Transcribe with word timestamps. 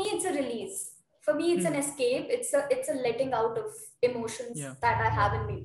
me 0.00 0.08
it's 0.14 0.24
a 0.32 0.34
release. 0.40 0.80
For 1.28 1.34
me 1.40 1.52
it's 1.54 1.66
an 1.70 1.74
Hmm. 1.76 1.84
escape. 1.84 2.26
It's 2.38 2.52
a 2.58 2.64
it's 2.74 2.88
a 2.96 2.98
letting 3.06 3.32
out 3.42 3.58
of 3.62 3.78
emotions 4.10 4.60
Yeah. 4.64 4.74
that 4.84 5.00
i 5.06 5.10
have 5.20 5.34
in 5.38 5.46
me. 5.52 5.56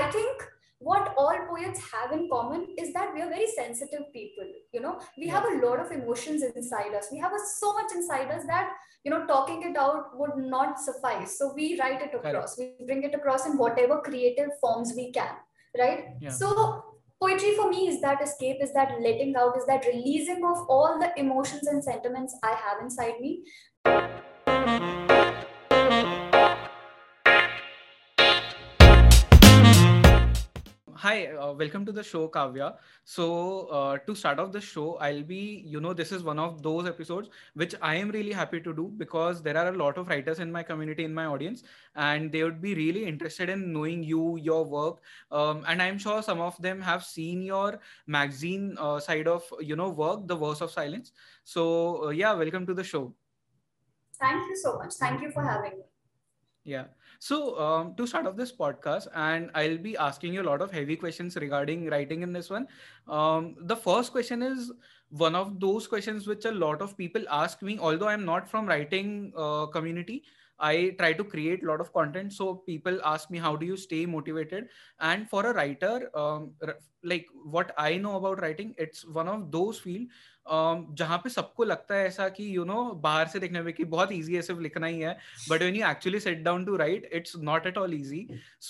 I 0.00 0.02
think 0.16 0.44
what 0.90 1.10
all 1.22 1.36
poets 1.48 1.82
have 1.90 2.12
in 2.14 2.22
common 2.30 2.62
is 2.84 2.88
that 2.94 3.10
we 3.16 3.20
are 3.24 3.28
very 3.32 3.48
sensitive 3.56 4.06
people 4.14 4.48
you 4.76 4.80
know? 4.84 4.94
We 5.18 5.26
Yeah. 5.26 5.34
have 5.34 5.44
a 5.50 5.66
lot 5.66 5.82
of 5.82 5.92
emotions 5.98 6.42
inside 6.60 6.96
us. 7.00 7.10
We 7.12 7.18
have 7.24 7.34
a, 7.40 7.42
so 7.50 7.68
much 7.78 7.92
inside 7.98 8.32
us 8.36 8.46
that 8.52 8.72
you 9.04 9.10
know 9.12 9.20
talking 9.32 9.60
it 9.68 9.76
out 9.84 10.16
would 10.22 10.36
not 10.54 10.80
suffice. 10.88 11.36
So 11.38 11.52
we 11.60 11.66
write 11.82 12.02
it 12.08 12.16
across. 12.20 12.56
We 12.62 12.66
bring 12.90 13.02
it 13.10 13.14
across 13.20 13.46
in 13.50 13.56
whatever 13.64 14.00
creative 14.10 14.50
forms 14.64 14.94
we 15.02 15.06
can 15.20 15.34
right? 15.80 16.00
Yeah. 16.24 16.30
so 16.38 16.48
poetry 17.22 17.50
for 17.58 17.66
me 17.70 17.82
is 17.90 18.00
that 18.00 18.22
escape 18.24 18.58
is 18.64 18.72
that 18.78 18.90
letting 19.04 19.34
out 19.42 19.56
is 19.60 19.64
that 19.68 19.86
releasing 19.90 20.40
of 20.48 20.58
all 20.74 20.98
the 21.02 21.08
emotions 21.22 21.68
and 21.72 21.84
sentiments 21.86 22.34
i 22.48 22.50
have 22.64 22.80
inside 22.86 23.20
me 23.26 23.30
Hi, 31.02 31.26
uh, 31.26 31.52
welcome 31.54 31.84
to 31.84 31.90
the 31.90 32.04
show, 32.04 32.28
Kavya. 32.28 32.76
So, 33.04 33.66
uh, 33.66 33.98
to 34.06 34.14
start 34.14 34.38
off 34.38 34.52
the 34.52 34.60
show, 34.60 34.98
I'll 34.98 35.24
be, 35.24 35.64
you 35.66 35.80
know, 35.80 35.92
this 35.92 36.12
is 36.12 36.22
one 36.22 36.38
of 36.38 36.62
those 36.62 36.86
episodes 36.86 37.28
which 37.54 37.74
I 37.82 37.96
am 37.96 38.10
really 38.10 38.30
happy 38.30 38.60
to 38.60 38.72
do 38.72 38.92
because 38.96 39.42
there 39.42 39.56
are 39.56 39.66
a 39.66 39.76
lot 39.76 39.98
of 39.98 40.06
writers 40.06 40.38
in 40.38 40.52
my 40.52 40.62
community, 40.62 41.04
in 41.04 41.12
my 41.12 41.26
audience, 41.26 41.64
and 41.96 42.30
they 42.30 42.44
would 42.44 42.62
be 42.62 42.76
really 42.76 43.04
interested 43.04 43.48
in 43.48 43.72
knowing 43.72 44.04
you, 44.04 44.36
your 44.36 44.64
work. 44.64 45.00
Um, 45.32 45.64
and 45.66 45.82
I'm 45.82 45.98
sure 45.98 46.22
some 46.22 46.40
of 46.40 46.56
them 46.62 46.80
have 46.80 47.04
seen 47.04 47.42
your 47.42 47.80
magazine 48.06 48.76
uh, 48.78 49.00
side 49.00 49.26
of, 49.26 49.42
you 49.60 49.74
know, 49.74 49.88
work, 49.88 50.28
The 50.28 50.36
Verse 50.36 50.60
of 50.60 50.70
Silence. 50.70 51.10
So, 51.42 52.06
uh, 52.06 52.10
yeah, 52.10 52.32
welcome 52.32 52.64
to 52.66 52.74
the 52.74 52.84
show. 52.84 53.12
Thank 54.24 54.48
you 54.48 54.56
so 54.56 54.76
much 54.78 54.94
thank 55.04 55.20
you 55.26 55.30
for 55.38 55.42
having 55.52 55.78
me 55.78 55.84
Yeah. 56.70 56.84
So 57.18 57.36
um, 57.62 57.94
to 57.98 58.04
start 58.10 58.26
off 58.30 58.36
this 58.40 58.52
podcast, 58.58 59.08
and 59.20 59.50
I'll 59.60 59.78
be 59.86 59.92
asking 59.96 60.34
you 60.34 60.42
a 60.42 60.48
lot 60.48 60.62
of 60.66 60.74
heavy 60.76 60.96
questions 60.96 61.38
regarding 61.44 61.88
writing 61.94 62.22
in 62.26 62.36
this 62.36 62.50
one. 62.50 62.68
Um, 63.20 63.48
the 63.72 63.78
first 63.86 64.12
question 64.12 64.44
is 64.48 64.70
one 65.24 65.38
of 65.40 65.58
those 65.64 65.88
questions 65.94 66.28
which 66.32 66.44
a 66.44 66.52
lot 66.52 66.84
of 66.86 66.96
people 67.00 67.26
ask 67.30 67.62
me. 67.70 67.78
Although 67.88 68.08
I'm 68.12 68.24
not 68.24 68.48
from 68.48 68.66
writing 68.66 69.32
uh, 69.46 69.66
community, 69.78 70.22
I 70.58 70.94
try 70.98 71.12
to 71.14 71.24
create 71.24 71.64
a 71.64 71.66
lot 71.66 71.80
of 71.80 71.92
content. 71.92 72.32
So 72.32 72.54
people 72.54 73.00
ask 73.04 73.30
me, 73.30 73.38
how 73.38 73.56
do 73.56 73.66
you 73.66 73.76
stay 73.76 74.06
motivated? 74.06 74.68
And 75.00 75.28
for 75.28 75.44
a 75.46 75.54
writer, 75.54 76.10
um, 76.14 76.52
like 77.02 77.26
what 77.56 77.74
I 77.76 77.96
know 77.96 78.16
about 78.16 78.40
writing, 78.40 78.74
it's 78.78 79.04
one 79.04 79.26
of 79.26 79.50
those 79.50 79.80
field 79.80 80.06
जहाँ 80.50 81.18
पे 81.24 81.30
सबको 81.30 81.64
लगता 81.64 81.94
है 81.94 82.06
ऐसा 82.06 82.28
कि 82.28 82.56
you 82.56 82.64
know 82.64 82.82
बाहर 83.02 83.28
से 83.28 83.38
देखने 83.40 83.60
में 83.62 83.72
कि 83.74 83.84
बहुत 83.94 84.12
इजी 84.12 84.34
है 84.34 84.42
सिर्फ़ 84.42 84.60
लिखना 84.60 84.86
ही 84.86 84.98
है 85.00 85.16
but 85.48 85.62
when 85.64 85.78
you 85.78 85.84
actually 85.90 86.20
sit 86.24 86.42
down 86.48 86.66
to 86.66 86.76
write 86.82 87.06
it's 87.20 87.36
not 87.50 87.70
at 87.70 87.78
all 87.82 87.94
easy 88.00 88.20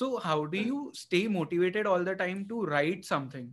so 0.01 0.11
how 0.27 0.37
do 0.55 0.63
you 0.69 0.85
stay 1.01 1.27
motivated 1.39 1.91
all 1.95 2.05
the 2.11 2.15
time 2.23 2.47
to 2.53 2.63
write 2.75 3.11
something 3.15 3.51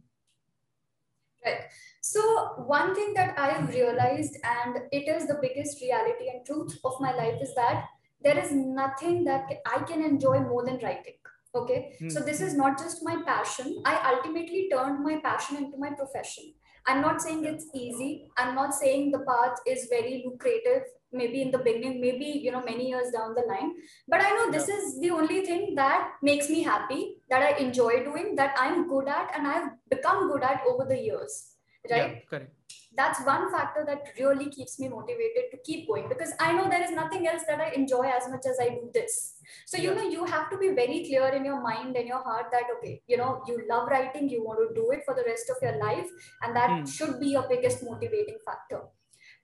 Right. 1.45 1.61
So, 2.01 2.21
one 2.67 2.95
thing 2.95 3.13
that 3.13 3.37
I 3.37 3.49
have 3.49 3.69
realized, 3.69 4.37
and 4.43 4.79
it 4.91 5.07
is 5.07 5.27
the 5.27 5.37
biggest 5.41 5.81
reality 5.81 6.29
and 6.29 6.45
truth 6.45 6.77
of 6.83 6.99
my 6.99 7.13
life, 7.13 7.41
is 7.41 7.53
that 7.55 7.85
there 8.21 8.37
is 8.37 8.51
nothing 8.51 9.23
that 9.25 9.47
I 9.65 9.79
can 9.83 10.03
enjoy 10.03 10.39
more 10.39 10.65
than 10.65 10.79
writing. 10.83 11.15
Okay. 11.55 11.93
Mm-hmm. 11.95 12.09
So, 12.09 12.19
this 12.19 12.39
hmm. 12.39 12.45
is 12.45 12.55
not 12.55 12.77
just 12.77 13.03
my 13.03 13.21
passion. 13.25 13.81
I 13.85 14.13
ultimately 14.15 14.69
turned 14.71 15.03
my 15.03 15.19
passion 15.23 15.57
into 15.57 15.77
my 15.77 15.91
profession. 15.91 16.53
I'm 16.89 17.01
not 17.01 17.21
saying 17.21 17.45
it's 17.45 17.67
easy. 17.73 18.11
I'm 18.37 18.55
not 18.55 18.73
saying 18.73 19.11
the 19.11 19.19
path 19.19 19.57
is 19.67 19.87
very 19.89 20.23
lucrative, 20.25 20.83
maybe 21.11 21.41
in 21.43 21.51
the 21.51 21.59
beginning, 21.59 22.01
maybe, 22.01 22.25
you 22.45 22.51
know, 22.51 22.63
many 22.63 22.89
years 22.89 23.11
down 23.11 23.35
the 23.35 23.45
line. 23.47 23.73
But 24.07 24.21
I 24.25 24.31
know 24.31 24.49
this 24.51 24.69
is 24.69 24.99
the 24.99 25.11
only 25.11 25.45
thing 25.45 25.75
that 25.75 26.13
makes 26.23 26.49
me 26.49 26.63
happy, 26.63 27.17
that 27.29 27.43
I 27.43 27.51
enjoy 27.65 28.03
doing, 28.03 28.35
that 28.37 28.55
I'm 28.57 28.87
good 28.87 29.07
at, 29.07 29.31
and 29.37 29.47
I've 29.47 29.69
become 29.89 30.31
good 30.31 30.43
at 30.43 30.63
over 30.67 30.85
the 30.85 30.99
years. 31.09 31.45
Right? 31.89 31.97
yeah 31.97 32.15
correct 32.29 32.58
That's 32.95 33.23
one 33.25 33.51
factor 33.51 33.85
that 33.85 34.09
really 34.19 34.49
keeps 34.49 34.79
me 34.79 34.89
motivated 34.89 35.51
to 35.51 35.57
keep 35.63 35.87
going 35.87 36.09
because 36.09 36.31
I 36.39 36.53
know 36.53 36.69
there 36.69 36.83
is 36.83 36.91
nothing 36.91 37.27
else 37.27 37.43
that 37.47 37.61
I 37.61 37.69
enjoy 37.71 38.03
as 38.09 38.27
much 38.29 38.45
as 38.45 38.57
I 38.59 38.69
do 38.69 38.89
this. 38.93 39.35
So, 39.65 39.77
you 39.77 39.89
Yeah. 39.89 39.95
know, 39.95 40.09
you 40.09 40.25
have 40.25 40.49
to 40.51 40.57
be 40.57 40.69
very 40.69 41.03
clear 41.05 41.27
in 41.29 41.45
your 41.45 41.61
mind 41.61 41.95
and 41.95 42.07
your 42.07 42.21
heart 42.23 42.51
that, 42.51 42.63
okay, 42.77 43.01
you 43.07 43.17
know, 43.17 43.43
you 43.47 43.61
love 43.69 43.87
writing, 43.89 44.29
you 44.29 44.43
want 44.43 44.59
to 44.67 44.73
do 44.79 44.91
it 44.91 45.03
for 45.05 45.13
the 45.15 45.23
rest 45.23 45.49
of 45.49 45.57
your 45.61 45.77
life, 45.77 46.09
and 46.41 46.55
that 46.55 46.79
Hmm. 46.79 46.85
should 46.85 47.19
be 47.19 47.29
your 47.29 47.47
biggest 47.47 47.83
motivating 47.83 48.39
factor. 48.45 48.81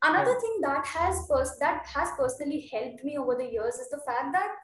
Another 0.04 0.32
Right. 0.34 0.42
thing 0.42 0.62
that 0.62 0.86
has 0.86 1.26
pers- 1.28 1.58
that 1.60 1.86
has 1.88 2.10
personally 2.18 2.62
helped 2.72 3.04
me 3.04 3.18
over 3.18 3.36
the 3.36 3.46
years 3.46 3.76
is 3.76 3.90
the 3.90 4.02
fact 4.06 4.34
that 4.34 4.56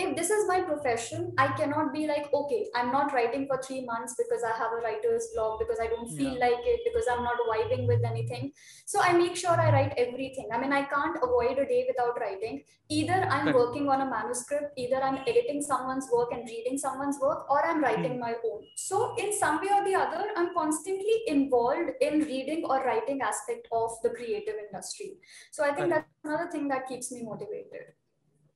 if 0.00 0.16
this 0.16 0.30
is 0.30 0.48
my 0.48 0.60
profession, 0.62 1.32
I 1.36 1.48
cannot 1.58 1.92
be 1.92 2.06
like, 2.06 2.32
okay, 2.32 2.66
I'm 2.74 2.90
not 2.90 3.12
writing 3.12 3.46
for 3.46 3.60
three 3.62 3.84
months 3.84 4.14
because 4.18 4.42
I 4.42 4.56
have 4.56 4.72
a 4.72 4.80
writer's 4.84 5.28
block, 5.34 5.58
because 5.58 5.78
I 5.78 5.88
don't 5.88 6.08
feel 6.18 6.34
Yeah. 6.34 6.44
like 6.46 6.66
it, 6.72 6.80
because 6.86 7.06
I'm 7.12 7.22
not 7.24 7.42
vibing 7.48 7.86
with 7.86 8.04
anything. 8.10 8.52
So 8.86 9.00
I 9.00 9.12
make 9.12 9.36
sure 9.36 9.50
I 9.64 9.70
write 9.72 9.94
everything. 10.04 10.48
I 10.52 10.58
mean, 10.58 10.72
I 10.72 10.82
can't 10.84 11.18
avoid 11.22 11.58
a 11.58 11.66
day 11.72 11.84
without 11.88 12.18
writing. 12.20 12.62
Either 12.88 13.18
I'm 13.36 13.44
Correct. 13.44 13.58
working 13.58 13.88
on 13.88 14.00
a 14.00 14.08
manuscript, 14.10 14.72
either 14.76 15.02
I'm 15.02 15.18
editing 15.26 15.62
someone's 15.62 16.08
work 16.12 16.32
and 16.32 16.48
reading 16.54 16.78
someone's 16.78 17.20
work, 17.20 17.50
or 17.50 17.64
I'm 17.64 17.82
writing 17.82 18.14
Hmm. 18.14 18.20
my 18.20 18.34
own. 18.50 18.64
So 18.76 19.14
in 19.16 19.32
some 19.32 19.60
way 19.60 19.70
or 19.78 19.84
the 19.84 19.94
other, 19.94 20.24
I'm 20.36 20.52
constantly 20.54 21.22
involved 21.26 21.92
in 22.00 22.20
reading 22.20 22.64
or 22.64 22.82
writing 22.84 23.20
aspect 23.20 23.68
of 23.72 23.90
the 24.02 24.10
creative 24.10 24.56
industry. 24.66 25.18
So 25.52 25.62
I 25.64 25.72
think 25.74 25.88
Correct. 25.88 26.08
that's 26.08 26.24
another 26.24 26.50
thing 26.50 26.68
that 26.68 26.88
keeps 26.88 27.12
me 27.12 27.22
motivated. 27.24 27.94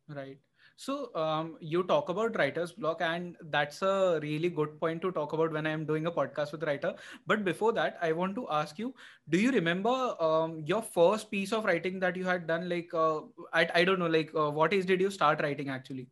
right 0.09 0.39
so 0.77 1.15
um, 1.15 1.57
you 1.61 1.83
talk 1.85 2.09
about 2.09 2.37
writer's 2.37 2.73
block 2.73 3.01
and 3.01 3.37
that's 3.51 3.81
a 3.83 4.19
really 4.23 4.49
good 4.51 4.79
point 4.81 5.01
to 5.03 5.13
talk 5.13 5.33
about 5.33 5.53
when 5.53 5.67
i'm 5.67 5.85
doing 5.85 6.07
a 6.07 6.13
podcast 6.13 6.53
with 6.53 6.65
writer. 6.65 6.95
But 7.27 7.45
before 7.45 7.73
that 7.75 7.99
i 8.03 8.13
want 8.13 8.35
to 8.37 8.47
ask 8.51 8.79
you 8.79 8.95
do 9.29 9.39
you 9.39 9.51
remember 9.53 10.15
um, 10.21 10.63
your 10.67 10.83
first 10.83 11.31
piece 11.31 11.53
of 11.53 11.65
writing 11.65 12.01
that 12.01 12.17
you 12.17 12.25
had 12.25 12.47
done? 12.47 12.69
Like 12.69 12.93
uh, 12.95 13.21
I, 13.53 13.69
I 13.75 13.85
don't 13.85 13.99
know 13.99 14.07
like 14.07 14.33
uh, 14.35 14.51
what 14.51 14.75
age 14.75 14.87
did 14.87 15.01
you 15.01 15.11
start 15.11 15.41
writing 15.43 15.69
actually 15.69 16.09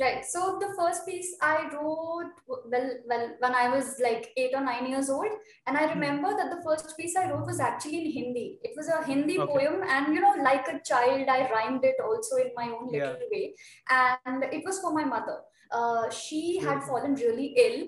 Right. 0.00 0.24
So 0.24 0.58
the 0.58 0.74
first 0.78 1.06
piece 1.06 1.36
I 1.40 1.68
wrote, 1.72 2.32
well, 2.46 2.90
well, 3.06 3.30
when 3.40 3.54
I 3.54 3.68
was 3.68 4.00
like 4.02 4.32
eight 4.36 4.52
or 4.54 4.62
nine 4.62 4.86
years 4.86 5.10
old, 5.10 5.28
and 5.66 5.76
I 5.76 5.84
remember 5.92 6.30
that 6.36 6.50
the 6.50 6.62
first 6.64 6.96
piece 6.96 7.14
I 7.14 7.30
wrote 7.30 7.46
was 7.46 7.60
actually 7.60 7.98
in 8.06 8.10
Hindi. 8.12 8.58
It 8.62 8.72
was 8.76 8.88
a 8.88 9.04
Hindi 9.04 9.38
Okay. 9.38 9.52
poem, 9.66 9.82
and 9.86 10.14
you 10.14 10.20
know, 10.20 10.34
like 10.42 10.66
a 10.66 10.80
child, 10.82 11.28
I 11.28 11.48
rhymed 11.52 11.84
it 11.84 11.96
also 12.02 12.36
in 12.36 12.50
my 12.56 12.68
own 12.70 12.88
Yeah. 12.92 13.10
little 13.10 13.28
way, 13.30 13.54
and 13.90 14.44
it 14.44 14.64
was 14.64 14.80
for 14.80 14.92
my 14.92 15.04
mother. 15.04 15.40
Uh, 15.70 16.08
she 16.10 16.58
had 16.58 16.82
fallen 16.84 17.14
really 17.14 17.48
ill, 17.66 17.78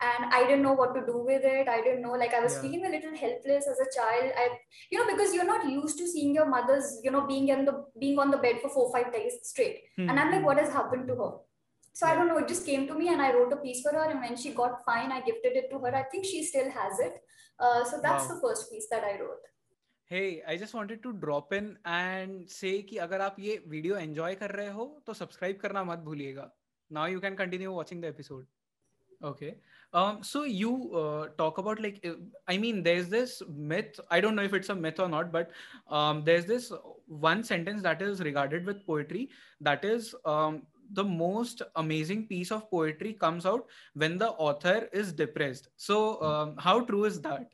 and 0.00 0.34
I 0.34 0.42
didn't 0.48 0.62
know 0.62 0.72
what 0.72 0.94
to 0.96 1.06
do 1.06 1.18
with 1.28 1.44
it. 1.44 1.68
I 1.68 1.80
didn't 1.80 2.02
know, 2.02 2.12
like, 2.24 2.34
I 2.34 2.40
was 2.40 2.54
Yeah. 2.56 2.62
feeling 2.62 2.84
a 2.86 2.90
little 2.96 3.16
helpless 3.16 3.68
as 3.68 3.78
a 3.86 3.88
child. 3.98 4.32
I, 4.36 4.48
you 4.90 4.98
know, 4.98 5.06
because 5.12 5.32
you're 5.32 5.44
not 5.54 5.64
used 5.70 5.96
to 5.98 6.08
seeing 6.08 6.34
your 6.34 6.46
mother's, 6.46 7.00
you 7.04 7.12
know, 7.12 7.24
being 7.32 7.48
in 7.48 7.64
the 7.64 7.84
being 8.00 8.18
on 8.18 8.32
the 8.32 8.38
bed 8.48 8.60
for 8.60 8.68
four 8.68 8.90
five 8.92 9.12
days 9.12 9.38
straight, 9.54 9.80
Hmm, 9.96 10.10
and 10.10 10.18
I'm 10.20 10.30
like, 10.32 10.40
hmm. 10.40 10.46
what 10.46 10.58
has 10.58 10.70
happened 10.80 11.06
to 11.08 11.16
her? 11.22 11.32
So 11.93 12.05
I 12.05 12.11
Yeah. 12.11 12.19
don't 12.19 12.27
know. 12.27 12.37
It 12.37 12.47
just 12.47 12.65
came 12.65 12.87
to 12.87 12.95
me, 13.01 13.07
and 13.09 13.21
I 13.21 13.33
wrote 13.33 13.53
a 13.53 13.57
piece 13.57 13.81
for 13.81 13.93
her. 13.97 14.05
And 14.09 14.21
when 14.21 14.35
she 14.37 14.53
got 14.53 14.83
fine, 14.85 15.11
I 15.11 15.21
gifted 15.21 15.55
it 15.61 15.69
to 15.71 15.79
her. 15.85 15.93
I 15.95 16.03
think 16.03 16.25
she 16.25 16.43
still 16.43 16.69
has 16.79 16.99
it. 16.99 17.21
Uh, 17.59 17.83
so 17.83 17.99
that's 18.01 18.27
Wow. 18.27 18.35
the 18.35 18.41
first 18.41 18.71
piece 18.71 18.87
that 18.91 19.03
I 19.03 19.19
wrote. 19.21 19.47
Hey, 20.11 20.41
I 20.47 20.55
just 20.57 20.73
wanted 20.73 21.01
to 21.03 21.13
drop 21.13 21.53
in 21.53 21.71
and 21.93 22.49
say 22.49 22.75
कि 22.89 22.97
अगर 23.07 23.21
आप 23.21 23.39
ये 23.39 23.57
video 23.67 23.95
enjoy 23.97 24.35
कर 24.43 24.51
रहे 24.59 24.67
हो 24.75 24.85
तो 25.07 25.13
subscribe 25.13 25.57
करना 25.61 25.83
मत 25.83 25.99
भूलिएगा 26.11 26.51
now 26.97 27.05
you 27.13 27.19
can 27.23 27.35
continue 27.39 27.71
watching 27.77 27.99
the 28.03 28.07
episode 28.07 28.45
okay 29.29 29.49
um 29.93 30.21
so 30.23 30.43
you 30.43 30.69
uh, 31.01 31.27
talk 31.41 31.57
about 31.57 31.79
like 31.85 31.99
uh, 32.05 32.13
i 32.47 32.57
mean 32.57 32.81
there's 32.83 33.09
this 33.09 33.41
myth 33.71 33.99
i 34.11 34.19
don't 34.25 34.35
know 34.39 34.45
if 34.49 34.53
it's 34.53 34.69
a 34.69 34.75
myth 34.75 34.99
or 34.99 35.07
not 35.09 35.31
but 35.31 35.49
um 35.99 36.23
there's 36.23 36.45
this 36.45 36.71
one 37.25 37.43
sentence 37.43 37.81
that 37.81 38.01
is 38.01 38.21
regarded 38.21 38.65
with 38.71 38.85
poetry 38.85 39.23
that 39.69 39.83
is 39.83 40.13
um 40.25 40.61
the 40.92 41.04
most 41.04 41.62
amazing 41.76 42.26
piece 42.26 42.50
of 42.50 42.70
poetry 42.70 43.12
comes 43.14 43.46
out 43.46 43.66
when 43.94 44.18
the 44.18 44.30
author 44.48 44.88
is 44.92 45.12
depressed 45.12 45.68
so 45.76 46.22
um, 46.22 46.54
how 46.58 46.80
true 46.80 47.04
is 47.04 47.20
that 47.20 47.46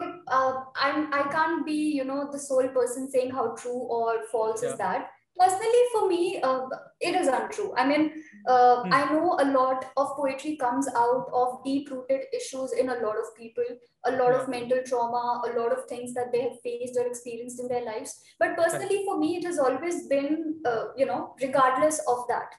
Okay, 0.00 0.10
uh, 0.28 0.64
I'm 0.76 1.12
I 1.12 1.22
can't 1.32 1.66
be 1.66 1.74
you 1.98 2.04
know 2.04 2.30
the 2.30 2.38
sole 2.38 2.68
person 2.68 3.10
saying 3.10 3.30
how 3.30 3.54
true 3.56 3.80
or 3.98 4.22
false 4.30 4.62
Yeah. 4.62 4.70
is 4.72 4.78
that. 4.78 5.10
Personally, 5.38 5.82
for 5.92 6.08
me, 6.08 6.40
uh, 6.42 6.66
it 7.00 7.14
is 7.14 7.28
untrue. 7.28 7.72
I 7.76 7.86
mean, 7.86 8.12
uh, 8.46 8.82
Hmm. 8.82 8.92
I 8.92 9.12
know 9.12 9.36
a 9.40 9.46
lot 9.52 9.84
of 9.96 10.16
poetry 10.16 10.56
comes 10.56 10.88
out 10.94 11.28
of 11.32 11.62
deep-rooted 11.64 12.22
issues 12.32 12.72
in 12.72 12.88
a 12.88 12.98
lot 13.06 13.16
of 13.18 13.34
people, 13.36 13.64
a 14.04 14.12
lot 14.12 14.32
of 14.34 14.48
mental 14.48 14.82
trauma, 14.84 15.42
a 15.46 15.58
lot 15.58 15.72
of 15.72 15.84
things 15.86 16.14
that 16.14 16.32
they 16.32 16.42
have 16.42 16.60
faced 16.62 16.96
or 16.98 17.06
experienced 17.06 17.60
in 17.60 17.68
their 17.68 17.84
lives. 17.84 18.20
But 18.38 18.56
personally, 18.56 19.02
for 19.04 19.18
me, 19.18 19.36
it 19.36 19.44
has 19.44 19.58
always 19.58 20.06
been, 20.08 20.60
uh, 20.64 20.86
you 20.96 21.06
know, 21.06 21.34
regardless 21.40 22.00
of 22.08 22.26
that. 22.28 22.54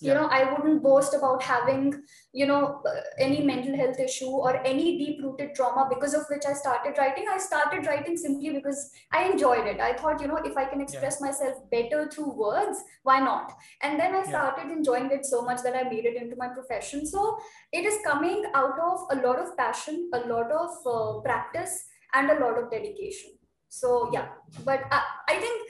You 0.00 0.14
know 0.14 0.26
i 0.36 0.42
wouldn't 0.50 0.82
boast 0.82 1.14
about 1.14 1.42
having 1.42 1.94
you 2.32 2.46
know 2.46 2.82
uh, 2.86 3.00
any 3.18 3.42
mental 3.42 3.76
health 3.76 3.98
issue 4.00 4.30
or 4.46 4.56
any 4.66 4.98
deep 4.98 5.22
rooted 5.22 5.54
trauma 5.54 5.86
because 5.88 6.14
of 6.14 6.24
which 6.30 6.44
i 6.46 6.52
started 6.52 6.96
writing. 6.98 7.26
I 7.30 7.38
started 7.38 7.86
writing 7.86 8.16
simply 8.16 8.50
because 8.50 8.90
i 9.12 9.24
enjoyed 9.24 9.66
it. 9.66 9.80
I 9.80 9.92
thought 9.94 10.20
you 10.20 10.28
know 10.28 10.40
if 10.44 10.56
i 10.56 10.64
can 10.64 10.80
express 10.80 11.18
yeah. 11.20 11.26
myself 11.26 11.58
better 11.70 12.08
through 12.10 12.32
words 12.32 12.78
why 13.02 13.18
not? 13.20 13.52
And 13.82 14.00
then 14.00 14.14
i 14.14 14.22
started 14.22 14.68
yeah. 14.68 14.76
enjoying 14.76 15.10
it 15.10 15.26
so 15.26 15.42
much 15.42 15.62
that 15.62 15.76
i 15.76 15.82
made 15.82 16.04
it 16.06 16.20
into 16.20 16.36
my 16.36 16.48
profession. 16.48 17.06
So 17.06 17.38
it 17.72 17.84
is 17.84 17.98
coming 18.06 18.44
out 18.54 18.78
of 18.80 19.06
a 19.10 19.16
lot 19.26 19.38
of 19.38 19.56
passion 19.56 20.10
a 20.14 20.20
lot 20.26 20.50
of 20.50 20.70
uh, 20.86 21.20
practice 21.20 21.84
and 22.14 22.30
a 22.30 22.40
lot 22.40 22.58
of 22.58 22.70
dedication. 22.70 23.32
So 23.68 24.10
yeah. 24.12 24.28
But 24.64 24.82
I, 24.90 25.02
I 25.28 25.38
think 25.38 25.61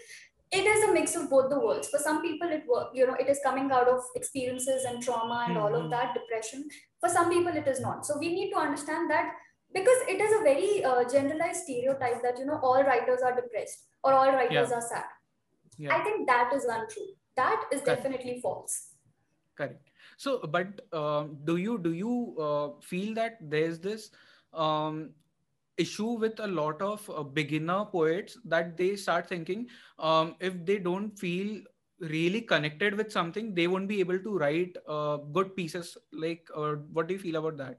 it 0.53 0.67
is 0.67 0.85
a 0.85 0.93
mix 0.93 1.17
of 1.17 1.31
both 1.31 1.49
the 1.51 1.59
worlds 1.59 1.89
for 1.89 1.99
some 1.99 2.21
people 2.23 2.49
it 2.49 2.65
work 2.69 2.89
you 2.95 3.07
know 3.07 3.15
it 3.15 3.29
is 3.29 3.41
coming 3.45 3.71
out 3.71 3.89
of 3.89 4.03
experiences 4.15 4.85
and 4.85 5.03
trauma 5.03 5.45
and 5.47 5.57
mm-hmm. 5.57 5.63
all 5.63 5.75
of 5.75 5.83
mm-hmm. 5.83 5.91
that 5.91 6.15
depression 6.15 6.69
for 7.01 7.09
some 7.09 7.31
people 7.31 7.57
it 7.63 7.67
is 7.67 7.81
not 7.81 8.07
so 8.07 8.19
we 8.19 8.35
need 8.35 8.51
to 8.51 8.59
understand 8.59 9.11
that 9.11 9.33
because 9.73 10.07
it 10.07 10.21
is 10.21 10.33
a 10.39 10.43
very 10.43 10.85
uh, 10.85 11.03
generalized 11.09 11.63
stereotype 11.63 12.23
that 12.23 12.39
you 12.39 12.45
know 12.45 12.61
all 12.63 12.83
writers 12.85 13.23
are 13.23 13.35
depressed 13.35 13.85
or 14.05 14.13
all 14.13 14.31
writers 14.31 14.71
yeah. 14.71 14.79
are 14.79 14.87
sad 14.93 15.05
yeah. 15.79 15.97
i 15.97 16.05
think 16.05 16.27
that 16.27 16.53
is 16.55 16.65
untrue 16.65 17.13
that 17.37 17.65
is 17.73 17.81
Correct. 17.81 18.03
definitely 18.03 18.41
false 18.41 18.93
Correct. 19.57 19.91
So, 20.17 20.41
but 20.41 20.81
uh, 20.93 21.25
do 21.45 21.57
you 21.57 21.79
do 21.79 21.93
you 21.93 22.37
uh, 22.41 22.81
feel 22.81 23.15
that 23.15 23.39
there's 23.41 23.79
this 23.79 24.11
um, 24.53 25.11
issue 25.79 26.13
with 26.19 26.39
a 26.41 26.47
lot 26.47 26.81
of 26.83 27.09
uh, 27.11 27.23
beginner 27.23 27.85
poets 27.85 28.39
that 28.45 28.77
they 28.77 28.97
start 28.97 29.29
thinking 29.29 29.67
um, 29.99 30.35
if 30.41 30.65
they 30.65 30.79
don't 30.79 31.19
feel 31.19 31.61
really 32.01 32.41
connected 32.41 32.97
with 32.97 33.13
something 33.13 33.55
they 33.55 33.69
won't 33.69 33.89
be 33.89 34.01
able 34.01 34.19
to 34.19 34.37
write 34.37 34.77
uh, 34.89 35.17
good 35.33 35.55
pieces. 35.57 35.97
Like 36.13 36.47
uh, 36.57 36.75
what 36.93 37.07
do 37.07 37.15
you 37.15 37.21
feel 37.21 37.37
about 37.37 37.57
that? 37.59 37.79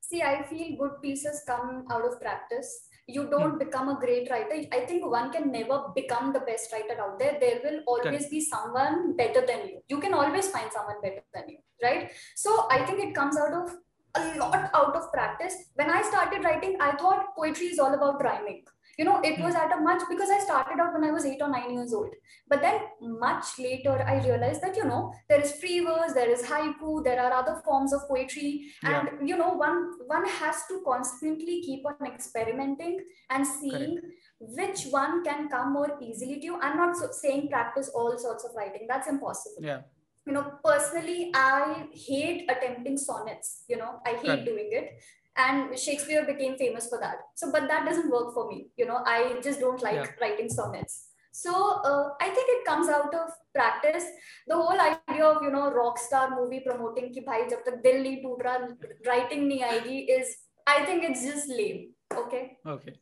See 0.00 0.20
i 0.20 0.42
feel 0.42 0.76
good 0.78 1.00
pieces 1.02 1.42
come 1.46 1.84
out 1.90 2.04
of 2.04 2.20
practice. 2.20 2.88
You 3.08 3.28
don't 3.28 3.52
hmm. 3.52 3.58
become 3.58 3.88
a 3.88 3.98
great 3.98 4.30
writer. 4.30 4.68
I 4.72 4.80
think 4.86 5.04
one 5.04 5.32
can 5.32 5.50
never 5.50 5.86
become 5.94 6.32
the 6.32 6.40
best 6.40 6.72
writer 6.72 7.00
out 7.00 7.18
there. 7.18 7.36
There 7.40 7.60
will 7.64 7.80
always 7.86 8.04
Correct. 8.04 8.30
be 8.30 8.40
someone 8.40 9.16
better 9.16 9.44
than 9.44 9.68
you. 9.68 9.80
You 9.88 9.98
can 9.98 10.14
always 10.14 10.50
find 10.50 10.70
someone 10.70 11.00
better 11.02 11.22
than 11.34 11.48
you 11.48 11.58
right? 11.82 12.10
So 12.34 12.66
i 12.70 12.84
think 12.86 13.00
it 13.00 13.14
comes 13.14 13.36
out 13.36 13.52
of 13.52 13.76
a 14.14 14.38
lot 14.38 14.70
out 14.74 14.94
of 14.94 15.12
practice. 15.12 15.54
When 15.74 15.90
I 15.90 16.02
started 16.02 16.44
writing, 16.44 16.76
I 16.80 16.92
thought 16.92 17.34
poetry 17.36 17.66
is 17.66 17.78
all 17.78 17.94
about 17.94 18.22
rhyming. 18.22 18.64
You 18.98 19.06
know, 19.06 19.20
it 19.22 19.40
was 19.40 19.54
hmm. 19.54 19.60
at 19.60 19.72
a 19.72 19.80
much 19.80 20.02
because 20.10 20.28
I 20.28 20.38
started 20.40 20.78
out 20.78 20.92
when 20.92 21.04
I 21.04 21.10
was 21.10 21.24
eight 21.24 21.40
or 21.40 21.48
nine 21.48 21.72
years 21.72 21.94
old. 21.94 22.14
But 22.48 22.60
then 22.60 22.80
much 23.00 23.58
later, 23.58 24.02
I 24.06 24.22
realized 24.22 24.62
that, 24.62 24.76
you 24.76 24.84
know, 24.84 25.14
there 25.30 25.40
is 25.40 25.52
free 25.52 25.80
verse, 25.80 26.12
there 26.12 26.30
is 26.30 26.42
haiku, 26.42 27.02
there 27.02 27.18
are 27.18 27.32
other 27.32 27.62
forms 27.64 27.94
of 27.94 28.06
poetry. 28.06 28.66
And, 28.82 29.08
yeah. 29.20 29.26
you 29.26 29.38
know, 29.38 29.54
one 29.54 29.92
one 30.06 30.26
has 30.26 30.66
to 30.68 30.82
constantly 30.84 31.62
keep 31.62 31.86
on 31.86 32.06
experimenting 32.06 33.00
and 33.30 33.46
seeing 33.46 33.98
Correct. 33.98 34.06
which 34.40 34.84
one 34.90 35.24
can 35.24 35.48
come 35.48 35.72
more 35.72 35.96
easily 36.02 36.38
to 36.40 36.44
you. 36.44 36.60
I'm 36.60 36.76
not 36.76 36.94
so 36.96 37.08
saying 37.12 37.48
practice 37.48 37.90
all 37.94 38.16
sorts 38.18 38.44
of 38.44 38.50
writing. 38.54 38.86
That's 38.88 39.08
impossible. 39.08 39.62
Yeah 39.62 39.80
you 40.26 40.32
know 40.32 40.44
personally 40.64 41.30
i 41.34 41.86
hate 41.92 42.50
attempting 42.50 42.96
sonnets 42.96 43.64
you 43.68 43.76
know 43.76 44.00
i 44.06 44.10
hate 44.10 44.28
right. 44.28 44.44
doing 44.44 44.70
it. 44.72 44.90
And 45.34 45.78
shakespeare 45.78 46.26
became 46.26 46.58
famous 46.58 46.90
for 46.90 46.98
that. 47.00 47.16
So 47.36 47.50
but 47.50 47.66
that 47.66 47.86
doesn't 47.86 48.10
work 48.10 48.34
for 48.34 48.48
me 48.48 48.66
you 48.76 48.84
know 48.84 48.98
i 49.06 49.40
just 49.42 49.60
don't 49.60 49.82
like 49.82 49.94
yeah. 49.94 50.10
writing 50.20 50.50
sonnets. 50.50 51.08
So 51.32 51.52
uh, 51.52 52.10
i 52.20 52.28
think 52.28 52.50
it 52.56 52.66
comes 52.66 52.90
out 52.90 53.14
of 53.14 53.30
practice. 53.54 54.04
The 54.46 54.54
whole 54.54 54.78
idea 54.78 55.24
of 55.24 55.42
you 55.42 55.50
know 55.50 55.70
rock 55.72 55.98
star 55.98 56.28
movie 56.38 56.60
promoting 56.66 57.14
ki 57.14 57.24
bhai 57.30 57.40
jab 57.54 57.64
tak 57.70 57.82
dil 57.86 58.04
nahi 58.04 58.20
toot 58.26 58.44
raha 58.48 58.92
writing 59.08 59.48
nahi 59.48 59.64
aayegi 59.70 59.98
is 60.18 60.36
i 60.74 60.78
think 60.90 61.08
it's 61.10 61.24
just 61.30 61.48
lame 61.62 61.82
okay? 62.18 62.58
Okay. 62.66 62.94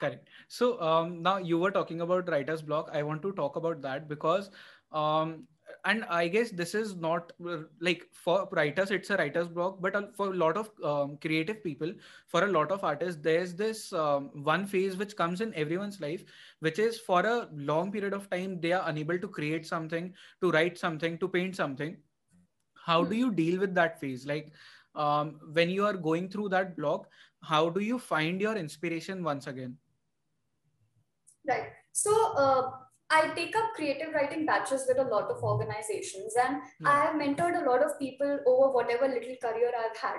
Correct. 0.00 0.28
So 0.48 0.80
um, 0.80 1.22
now 1.22 1.38
you 1.38 1.58
were 1.58 1.70
talking 1.70 2.00
about 2.00 2.28
writer's 2.28 2.62
block. 2.62 2.90
I 2.92 3.02
want 3.02 3.22
to 3.22 3.32
talk 3.32 3.56
about 3.56 3.80
that 3.82 4.08
because 4.08 4.50
um, 4.92 5.44
and 5.84 6.04
i 6.08 6.26
guess 6.26 6.50
this 6.50 6.74
is 6.74 6.94
not 6.96 7.32
uh, 7.48 7.58
like 7.80 8.06
for 8.12 8.48
writers 8.52 8.90
it's 8.90 9.10
a 9.10 9.16
writer's 9.16 9.48
block 9.48 9.80
but 9.80 10.14
for 10.16 10.28
a 10.28 10.36
lot 10.36 10.56
of 10.56 10.70
um, 10.82 11.16
creative 11.20 11.62
people 11.62 11.92
for 12.26 12.44
a 12.44 12.50
lot 12.50 12.70
of 12.70 12.82
artists 12.84 13.20
there's 13.22 13.54
this 13.54 13.92
um, 13.92 14.30
one 14.44 14.66
phase 14.66 14.96
which 14.96 15.16
comes 15.16 15.40
in 15.40 15.54
everyone's 15.54 16.00
life 16.00 16.24
which 16.60 16.78
is 16.78 16.98
for 16.98 17.20
a 17.20 17.48
long 17.52 17.92
period 17.92 18.12
of 18.12 18.28
time 18.30 18.60
they 18.60 18.72
are 18.72 18.88
unable 18.88 19.18
to 19.18 19.28
create 19.28 19.66
something 19.66 20.12
to 20.40 20.50
write 20.50 20.78
something 20.78 21.18
to 21.18 21.28
paint 21.28 21.54
something. 21.54 21.96
How 22.74 23.02
do 23.04 23.16
you 23.16 23.30
deal 23.30 23.58
with 23.60 23.74
that 23.74 23.98
phase? 23.98 24.26
Like 24.26 24.52
um, 24.94 25.40
when 25.52 25.70
you 25.70 25.84
are 25.86 25.94
going 25.94 26.28
through 26.28 26.50
that 26.50 26.76
block 26.76 27.08
how 27.44 27.68
do 27.68 27.80
you 27.80 27.98
find 27.98 28.40
your 28.40 28.56
inspiration 28.56 29.22
once 29.22 29.46
again? 29.46 29.76
Right. 31.46 31.72
So 31.92 32.32
uh, 32.34 32.70
I 33.14 33.28
take 33.34 33.56
up 33.56 33.74
creative 33.74 34.12
writing 34.12 34.44
batches 34.44 34.86
with 34.88 34.98
a 34.98 35.08
lot 35.08 35.30
of 35.30 35.42
organizations, 35.42 36.34
and 36.44 36.56
mm. 36.56 36.86
I 36.86 37.04
have 37.04 37.14
mentored 37.14 37.60
a 37.62 37.68
lot 37.70 37.84
of 37.84 37.98
people 37.98 38.40
over 38.44 38.72
whatever 38.72 39.06
little 39.06 39.36
career 39.40 39.70
I've 39.82 39.96
had. 39.96 40.16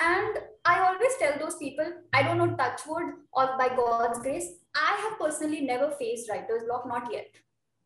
And 0.00 0.38
I 0.64 0.80
always 0.80 1.12
tell 1.20 1.38
those 1.38 1.56
people, 1.56 1.84
I 2.12 2.24
don't 2.24 2.38
know, 2.38 2.56
touch 2.56 2.80
wood 2.86 3.12
or 3.32 3.56
by 3.58 3.68
God's 3.68 4.18
grace, 4.18 4.48
I 4.74 4.96
have 5.02 5.20
personally 5.20 5.60
never 5.60 5.92
faced 5.92 6.28
writer's 6.28 6.64
block, 6.64 6.88
not 6.88 7.12
yet. 7.12 7.28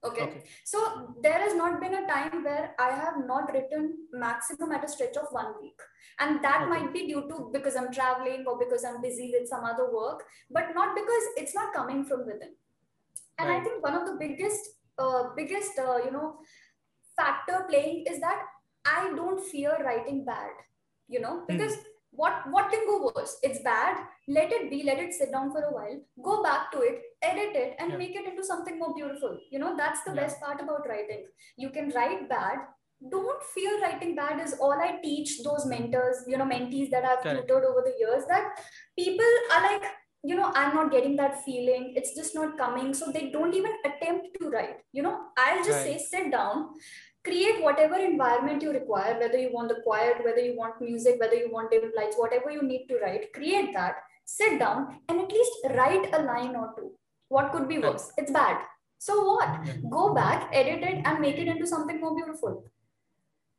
Okay? 0.04 0.22
okay. 0.22 0.42
So 0.64 1.14
there 1.22 1.40
has 1.40 1.54
not 1.54 1.80
been 1.80 1.94
a 1.94 2.06
time 2.06 2.42
where 2.42 2.74
I 2.78 2.90
have 2.92 3.14
not 3.26 3.52
written 3.52 3.94
maximum 4.12 4.72
at 4.72 4.84
a 4.84 4.88
stretch 4.88 5.16
of 5.16 5.26
one 5.30 5.52
week. 5.60 5.78
And 6.18 6.42
that 6.42 6.62
okay. 6.62 6.70
might 6.70 6.94
be 6.94 7.06
due 7.08 7.28
to 7.28 7.50
because 7.52 7.76
I'm 7.76 7.92
traveling 7.92 8.44
or 8.46 8.58
because 8.58 8.84
I'm 8.84 9.02
busy 9.02 9.34
with 9.38 9.48
some 9.48 9.64
other 9.64 9.92
work, 9.92 10.22
but 10.50 10.68
not 10.74 10.94
because 10.94 11.24
it's 11.36 11.54
not 11.54 11.74
coming 11.74 12.04
from 12.04 12.20
within 12.20 12.54
and 13.38 13.48
right. 13.48 13.60
i 13.60 13.64
think 13.64 13.82
one 13.82 13.94
of 13.94 14.06
the 14.06 14.16
biggest 14.18 14.60
uh, 14.98 15.24
biggest 15.36 15.78
uh, 15.78 15.98
you 16.04 16.10
know 16.10 16.38
factor 17.16 17.64
playing 17.68 18.04
is 18.10 18.20
that 18.20 18.42
i 18.84 19.10
don't 19.16 19.44
fear 19.50 19.76
writing 19.84 20.24
bad 20.24 20.52
you 21.08 21.20
know 21.20 21.40
hmm. 21.40 21.46
because 21.48 21.76
mm. 21.76 21.82
what 22.10 22.50
what 22.50 22.70
can 22.70 22.86
go 22.86 23.10
worse 23.14 23.36
it's 23.42 23.60
bad 23.62 23.96
let 24.28 24.52
it 24.52 24.70
be 24.70 24.82
let 24.82 24.98
it 24.98 25.12
sit 25.14 25.30
down 25.32 25.50
for 25.50 25.62
a 25.64 25.72
while 25.72 25.98
go 26.22 26.42
back 26.42 26.70
to 26.72 26.80
it 26.80 27.02
edit 27.22 27.58
it 27.64 27.76
and 27.78 27.92
yeah. 27.92 27.96
make 27.96 28.14
it 28.14 28.28
into 28.30 28.44
something 28.44 28.78
more 28.78 28.94
beautiful 28.94 29.38
you 29.50 29.58
know 29.58 29.76
that's 29.76 30.02
the 30.04 30.14
yeah. 30.14 30.22
best 30.22 30.40
part 30.40 30.60
about 30.60 30.88
writing 30.88 31.26
you 31.56 31.70
can 31.70 31.90
write 31.90 32.28
bad 32.28 32.58
don't 33.10 33.42
fear 33.54 33.80
writing 33.82 34.14
bad 34.16 34.40
is 34.40 34.54
all 34.60 34.72
i 34.72 34.98
teach 35.02 35.42
those 35.44 35.66
mentors 35.66 36.24
you 36.26 36.38
know 36.38 36.44
mentees 36.44 36.90
that 36.90 37.04
i've 37.04 37.22
tutored 37.22 37.64
over 37.64 37.82
the 37.84 37.94
years 37.98 38.24
that 38.28 38.58
people 38.98 39.32
are 39.54 39.62
like 39.62 39.84
you 40.28 40.36
know 40.38 40.50
i'm 40.54 40.74
not 40.74 40.90
getting 40.90 41.16
that 41.16 41.42
feeling. 41.44 41.92
It's 41.96 42.14
just 42.14 42.34
not 42.34 42.56
coming. 42.58 42.94
So 42.94 43.10
they 43.12 43.30
don't 43.30 43.54
even 43.54 43.72
attempt 43.84 44.28
to 44.40 44.48
write. 44.50 44.78
You 44.92 45.02
know 45.02 45.16
i'll 45.38 45.64
just 45.64 45.84
right. 45.84 46.00
say 46.00 46.06
sit 46.10 46.30
down 46.32 46.70
create 47.28 47.62
whatever 47.62 47.96
environment 47.96 48.62
you 48.62 48.72
require 48.72 49.18
whether 49.20 49.38
you 49.44 49.50
want 49.52 49.68
the 49.68 49.80
quiet 49.84 50.24
whether 50.24 50.42
you 50.48 50.56
want 50.56 50.80
music 50.80 51.16
whether 51.22 51.34
you 51.34 51.50
want 51.50 51.72
dim 51.72 51.90
lights 51.96 52.16
whatever 52.16 52.52
you 52.56 52.62
need 52.62 52.86
to 52.90 52.98
write 53.00 53.32
create 53.32 53.72
that 53.74 53.96
sit 54.24 54.58
down 54.60 55.00
and 55.08 55.20
at 55.20 55.32
least 55.32 55.52
write 55.70 56.08
a 56.12 56.22
line 56.22 56.54
or 56.56 56.72
two. 56.76 56.92
What 57.28 57.52
could 57.52 57.68
be 57.68 57.78
worse? 57.78 58.12
It's 58.16 58.30
bad. 58.30 58.62
So 58.98 59.24
what? 59.24 59.90
Go 59.90 60.14
back 60.14 60.50
edit 60.52 60.82
it 60.82 61.02
and 61.04 61.20
make 61.20 61.38
it 61.38 61.48
into 61.48 61.66
something 61.66 62.00
more 62.00 62.14
beautiful. 62.14 62.64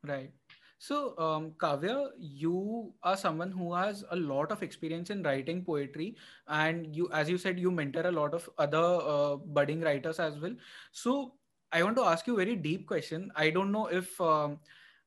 Right 0.03 0.32
so, 0.79 1.17
um, 1.17 1.51
Kavya, 1.57 2.10
you 2.19 2.93
are 3.03 3.17
someone 3.17 3.51
who 3.51 3.74
has 3.74 4.03
a 4.12 4.15
lot 4.15 4.51
of 4.51 4.62
experience 4.62 5.10
in 5.10 5.24
writing 5.24 5.63
poetry, 5.65 6.15
and 6.48 6.96
you, 6.96 7.10
as 7.12 7.29
you 7.29 7.38
said, 7.38 7.60
you 7.60 7.72
mentor 7.72 8.05
a 8.07 8.12
lot 8.12 8.34
of 8.34 8.48
other 8.57 8.77
uh, 9.01 9.36
budding 9.38 9.81
writers 9.81 10.19
as 10.19 10.38
well. 10.39 10.53
So, 10.91 11.34
I 11.72 11.84
want 11.84 11.98
to 11.98 12.03
ask 12.03 12.27
you 12.27 12.34
a 12.34 12.38
very 12.38 12.55
deep 12.55 12.88
question. 12.88 13.31
I 13.36 13.50
don't 13.50 13.72
know 13.72 13.88
if, 13.88 14.19
um, 14.22 14.60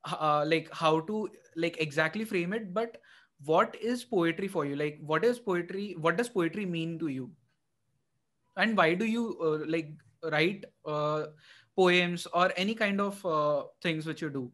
uh, 0.05 0.45
like, 0.47 0.69
how 0.73 1.01
to 1.01 1.29
like 1.57 1.77
exactly 1.81 2.25
frame 2.25 2.53
it, 2.53 2.75
but 2.75 2.99
what 3.45 3.77
is 3.81 4.05
poetry 4.05 4.49
for 4.49 4.65
you? 4.67 4.77
Like, 4.77 4.99
what 5.01 5.25
is 5.25 5.39
poetry? 5.39 5.95
What 5.99 6.17
does 6.17 6.29
poetry 6.29 6.67
mean 6.67 6.99
to 6.99 7.09
you? 7.09 7.31
And 8.57 8.77
why 8.77 8.95
do 8.95 9.05
you 9.05 9.37
uh, 9.41 9.65
like 9.71 9.91
write 10.31 10.65
uh, 10.85 11.27
poems 11.77 12.27
or 12.35 12.53
any 12.57 12.75
kind 12.75 13.01
of 13.01 13.25
uh, 13.25 13.65
things 13.83 14.07
which 14.07 14.23
you 14.23 14.31
do? 14.31 14.53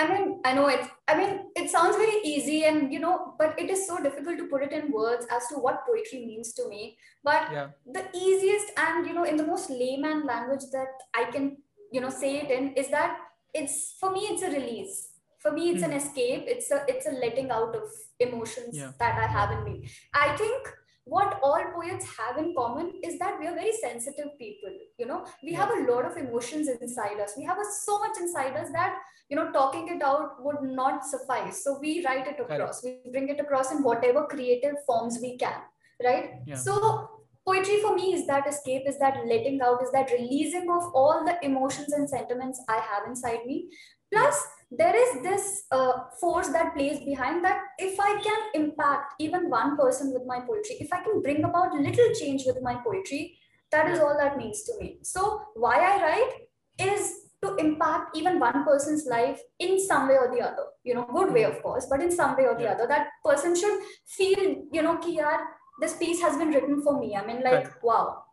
I 0.00 0.08
mean, 0.08 0.40
I 0.44 0.54
know 0.54 0.66
it's, 0.68 0.88
I 1.06 1.16
mean, 1.16 1.40
it 1.54 1.70
sounds 1.70 1.96
very 1.96 2.20
easy 2.24 2.64
and, 2.64 2.90
you 2.92 3.00
know, 3.00 3.34
but 3.38 3.58
it 3.58 3.68
is 3.68 3.86
so 3.86 4.02
difficult 4.02 4.38
to 4.38 4.46
put 4.46 4.62
it 4.62 4.72
in 4.72 4.92
words 4.92 5.26
as 5.30 5.46
to 5.48 5.56
what 5.56 5.84
poetry 5.86 6.24
means 6.24 6.54
to 6.54 6.68
me. 6.68 6.96
But 7.22 7.48
yeah. 7.52 7.68
the 7.86 8.04
easiest 8.16 8.72
and, 8.78 9.06
you 9.06 9.12
know, 9.12 9.24
in 9.24 9.36
the 9.36 9.46
most 9.46 9.68
layman 9.68 10.24
language 10.24 10.64
that 10.72 10.94
I 11.14 11.30
can, 11.30 11.58
you 11.92 12.00
know, 12.00 12.08
say 12.08 12.38
it 12.38 12.50
in 12.50 12.72
is 12.74 12.88
that 12.88 13.18
it's, 13.52 13.96
for 14.00 14.10
me, 14.10 14.20
it's 14.30 14.42
a 14.42 14.50
release. 14.50 15.08
For 15.38 15.52
me, 15.52 15.70
it's 15.70 15.82
mm. 15.82 15.86
an 15.86 15.90
hmm. 15.92 15.96
escape. 15.98 16.44
It's 16.46 16.70
a, 16.70 16.84
it's 16.88 17.06
a 17.06 17.12
letting 17.12 17.50
out 17.50 17.74
of 17.74 17.82
emotions 18.18 18.76
yeah. 18.76 18.92
that 18.98 19.18
I 19.18 19.26
have 19.26 19.50
in 19.52 19.64
me. 19.64 19.90
I 20.14 20.36
think 20.36 20.68
what 21.14 21.38
all 21.42 21.62
poets 21.74 22.06
have 22.16 22.38
in 22.42 22.54
common 22.56 22.92
is 23.08 23.18
that 23.18 23.38
we 23.40 23.46
are 23.50 23.54
very 23.54 23.72
sensitive 23.80 24.30
people 24.38 24.74
you 24.98 25.06
know. 25.06 25.24
We 25.42 25.52
have 25.54 25.70
a 25.70 25.82
lot 25.90 26.04
of 26.04 26.16
emotions 26.16 26.68
inside 26.68 27.18
us. 27.20 27.34
We 27.36 27.44
have 27.44 27.58
a, 27.58 27.64
so 27.84 27.98
much 27.98 28.18
inside 28.20 28.56
us 28.56 28.68
that 28.72 28.98
you 29.28 29.36
know 29.36 29.50
talking 29.50 29.88
it 29.88 30.02
out 30.02 30.44
would 30.44 30.62
not 30.62 31.04
suffice. 31.04 31.64
So 31.64 31.78
we 31.80 32.04
write 32.04 32.26
it 32.26 32.40
across. 32.40 32.82
We 32.84 32.98
bring 33.10 33.28
it 33.28 33.40
across 33.40 33.72
in 33.72 33.82
whatever 33.82 34.26
creative 34.26 34.76
forms 34.86 35.18
we 35.20 35.36
can 35.36 35.60
right? 36.02 36.30
Yeah. 36.46 36.54
so 36.54 37.08
poetry 37.46 37.80
for 37.80 37.94
me 37.94 38.14
is 38.14 38.26
that 38.26 38.46
escape 38.46 38.82
is 38.86 38.98
that 38.98 39.16
letting 39.26 39.60
out 39.62 39.82
is 39.82 39.90
that 39.92 40.10
releasing 40.10 40.70
of 40.70 40.94
all 40.94 41.24
the 41.24 41.36
emotions 41.44 41.92
and 41.92 42.08
sentiments 42.08 42.60
i 42.68 42.76
have 42.76 43.08
inside 43.08 43.44
me. 43.46 43.68
Plus 44.12 44.36
there 44.70 44.94
is 44.94 45.22
this 45.22 45.64
uh, 45.72 45.92
force 46.20 46.48
that 46.48 46.74
plays 46.74 47.00
behind 47.00 47.44
that. 47.44 47.60
If 47.78 47.98
i 47.98 48.20
can 48.22 48.62
impact 48.62 49.14
even 49.18 49.50
one 49.50 49.76
person 49.76 50.12
with 50.12 50.22
my 50.26 50.40
poetry 50.40 50.76
if 50.80 50.92
i 50.92 51.02
can 51.02 51.20
bring 51.22 51.42
about 51.44 51.74
little 51.74 52.12
change 52.20 52.44
with 52.46 52.60
my 52.62 52.74
poetry 52.84 53.36
that 53.72 53.88
is 53.90 54.00
all 54.00 54.16
that 54.18 54.36
means 54.36 54.62
to 54.64 54.72
me. 54.80 54.98
So 55.02 55.42
why 55.54 55.76
i 55.78 56.02
write 56.02 56.32
is 56.78 57.12
to 57.42 57.56
impact 57.56 58.16
even 58.16 58.38
one 58.38 58.64
person's 58.64 59.06
life 59.06 59.40
in 59.58 59.80
some 59.80 60.08
way 60.08 60.14
or 60.16 60.28
the 60.34 60.40
other. 60.42 60.66
You 60.84 60.94
know 60.94 61.06
good 61.12 61.32
way 61.32 61.44
of 61.44 61.62
course 61.62 61.86
but 61.90 62.02
in 62.02 62.10
some 62.10 62.36
way 62.36 62.44
or 62.46 62.56
the 62.56 62.68
other. 62.68 62.86
That 62.86 63.08
person 63.24 63.56
should 63.56 63.80
feel 64.06 64.40
you 64.72 64.82
know 64.82 64.98
ki 64.98 65.18
yaar, 65.18 65.38
this 65.80 65.96
piece 65.96 66.20
has 66.20 66.36
been 66.36 66.48
written 66.50 66.82
for 66.82 66.98
me. 67.00 67.16
I 67.16 67.24
mean 67.26 67.42
like 67.42 67.82
wow. 67.82 68.24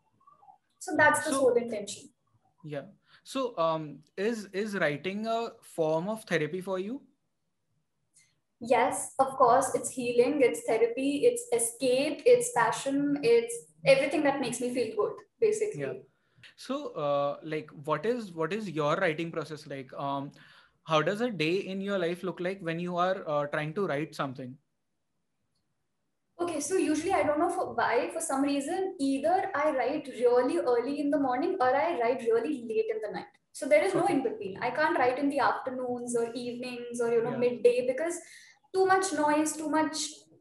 So 0.80 0.96
that's 0.98 1.26
the 1.26 1.32
So- 1.32 1.40
sole 1.40 1.56
intention. 1.56 2.10
Yeah. 2.64 2.82
So, 3.28 3.58
um, 3.58 3.86
is 4.16 4.46
is 4.64 4.76
writing 4.82 5.28
a 5.28 5.38
form 5.76 6.10
of 6.10 6.24
therapy 6.24 6.62
for 6.62 6.80
you? 6.80 7.02
yes 8.60 9.14
of 9.20 9.28
course 9.38 9.74
it's 9.76 9.90
healing 9.90 10.42
it's 10.42 10.62
therapy 10.68 11.26
it's 11.26 11.44
escape 11.54 12.22
it's 12.26 12.52
passion 12.56 13.20
it's 13.22 13.56
everything 13.86 14.24
that 14.24 14.40
makes 14.42 14.60
me 14.60 14.74
feel 14.74 14.96
good 14.96 15.14
basically 15.40 15.82
Yeah. 15.82 15.94
So, 16.56 16.76
uh, 16.94 17.38
like, 17.44 17.70
what 17.86 18.06
is 18.06 18.32
what 18.32 18.54
is 18.54 18.70
your 18.70 18.96
writing 18.96 19.32
process 19.32 19.68
like? 19.68 19.94
Um, 19.94 20.32
how 20.92 21.02
does 21.08 21.22
a 21.22 21.30
day 21.30 21.56
in 21.74 21.82
your 21.82 21.98
life 22.04 22.24
look 22.24 22.40
like 22.40 22.62
when 22.62 22.80
you 22.80 22.98
are 23.06 23.24
uh, 23.28 23.48
trying 23.48 23.74
to 23.80 23.88
write 23.88 24.16
something? 24.16 24.56
Okay, 26.40 26.60
so 26.60 26.76
usually 26.78 27.14
I 27.14 27.24
don't 27.24 27.40
know 27.40 27.50
for 27.50 27.74
why, 27.74 28.10
for 28.14 28.20
some 28.22 28.44
reason, 28.44 28.96
either 29.00 29.50
I 29.56 29.72
write 29.72 30.08
really 30.20 30.60
early 30.60 31.00
in 31.00 31.10
the 31.10 31.18
morning 31.20 31.58
or 31.60 31.76
I 31.76 32.00
write 32.00 32.22
really 32.22 32.64
late 32.70 32.86
in 32.94 33.02
the 33.04 33.12
night. 33.12 33.26
So 33.54 33.68
there 33.68 33.84
is 33.84 33.96
no 33.96 34.06
in 34.06 34.22
between. 34.22 34.60
I 34.62 34.70
can't 34.70 34.98
write 35.00 35.18
in 35.18 35.30
the 35.30 35.40
afternoons 35.40 36.16
or 36.16 36.32
evenings 36.34 37.02
or 37.02 37.10
you 37.10 37.24
know 37.24 37.32
Yeah. 37.32 37.38
midday 37.38 37.88
because 37.88 38.20
too 38.74 38.86
much 38.86 39.14
noise, 39.14 39.54
too 39.54 39.70
much 39.70 39.98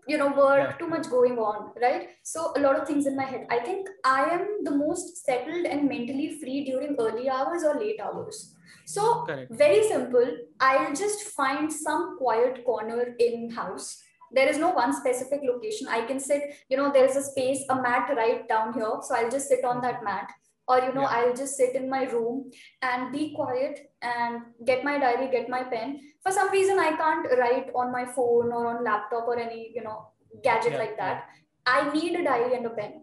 you 0.06 0.18
know 0.18 0.28
work, 0.28 0.64
Yeah. 0.64 0.76
too 0.80 0.86
much 0.86 1.08
going 1.08 1.38
on, 1.38 1.72
right? 1.80 2.10
So 2.22 2.52
a 2.56 2.60
lot 2.60 2.76
of 2.78 2.86
things 2.86 3.06
in 3.06 3.16
my 3.16 3.24
head. 3.24 3.46
I 3.50 3.60
think 3.60 3.88
I 4.04 4.24
am 4.36 4.44
the 4.64 4.76
most 4.82 5.24
settled 5.24 5.64
and 5.64 5.88
mentally 5.88 6.28
free 6.40 6.64
during 6.64 6.96
early 6.98 7.30
hours 7.30 7.64
or 7.64 7.74
late 7.80 8.00
hours. 8.00 8.54
So 8.84 9.24
Correct. 9.24 9.50
very 9.50 9.82
simple. 9.88 10.36
I'll 10.60 10.94
just 10.94 11.22
find 11.40 11.72
some 11.72 12.18
quiet 12.18 12.64
corner 12.66 13.16
in 13.18 13.50
house 13.50 14.02
there 14.32 14.48
is 14.48 14.58
no 14.58 14.70
one 14.70 14.92
specific 14.92 15.40
location. 15.44 15.88
I 15.88 16.02
can 16.06 16.18
sit 16.20 16.42
you 16.68 16.76
know 16.76 16.90
there's 16.92 17.16
a 17.16 17.22
space 17.22 17.64
a 17.70 17.76
mat 17.76 18.10
right 18.16 18.48
down 18.48 18.74
here. 18.74 18.92
So 19.02 19.14
i'll 19.14 19.30
just 19.30 19.48
sit 19.48 19.64
on 19.64 19.80
that 19.82 20.02
mat. 20.04 20.30
Or 20.68 20.78
you 20.80 20.92
know 20.94 21.02
Yeah. 21.02 21.16
i'll 21.16 21.34
just 21.34 21.56
sit 21.56 21.74
in 21.76 21.88
my 21.88 22.04
room 22.04 22.50
and 22.82 23.12
be 23.12 23.34
quiet 23.34 23.92
and 24.02 24.42
get 24.64 24.84
my 24.84 24.98
diary 24.98 25.28
get 25.30 25.48
my 25.48 25.62
pen. 25.64 26.00
For 26.22 26.32
some 26.32 26.50
reason 26.50 26.78
i 26.78 26.90
can't 26.96 27.26
write 27.38 27.70
on 27.74 27.92
my 27.92 28.04
phone 28.04 28.52
or 28.52 28.66
on 28.66 28.82
laptop 28.84 29.28
or 29.28 29.38
any 29.38 29.72
you 29.74 29.82
know 29.84 30.08
gadget 30.42 30.72
Yeah, 30.72 30.78
like 30.78 30.96
that. 30.98 31.28
I 31.66 31.92
need 31.92 32.18
a 32.20 32.24
diary 32.24 32.54
and 32.56 32.66
a 32.66 32.70
pen 32.70 33.02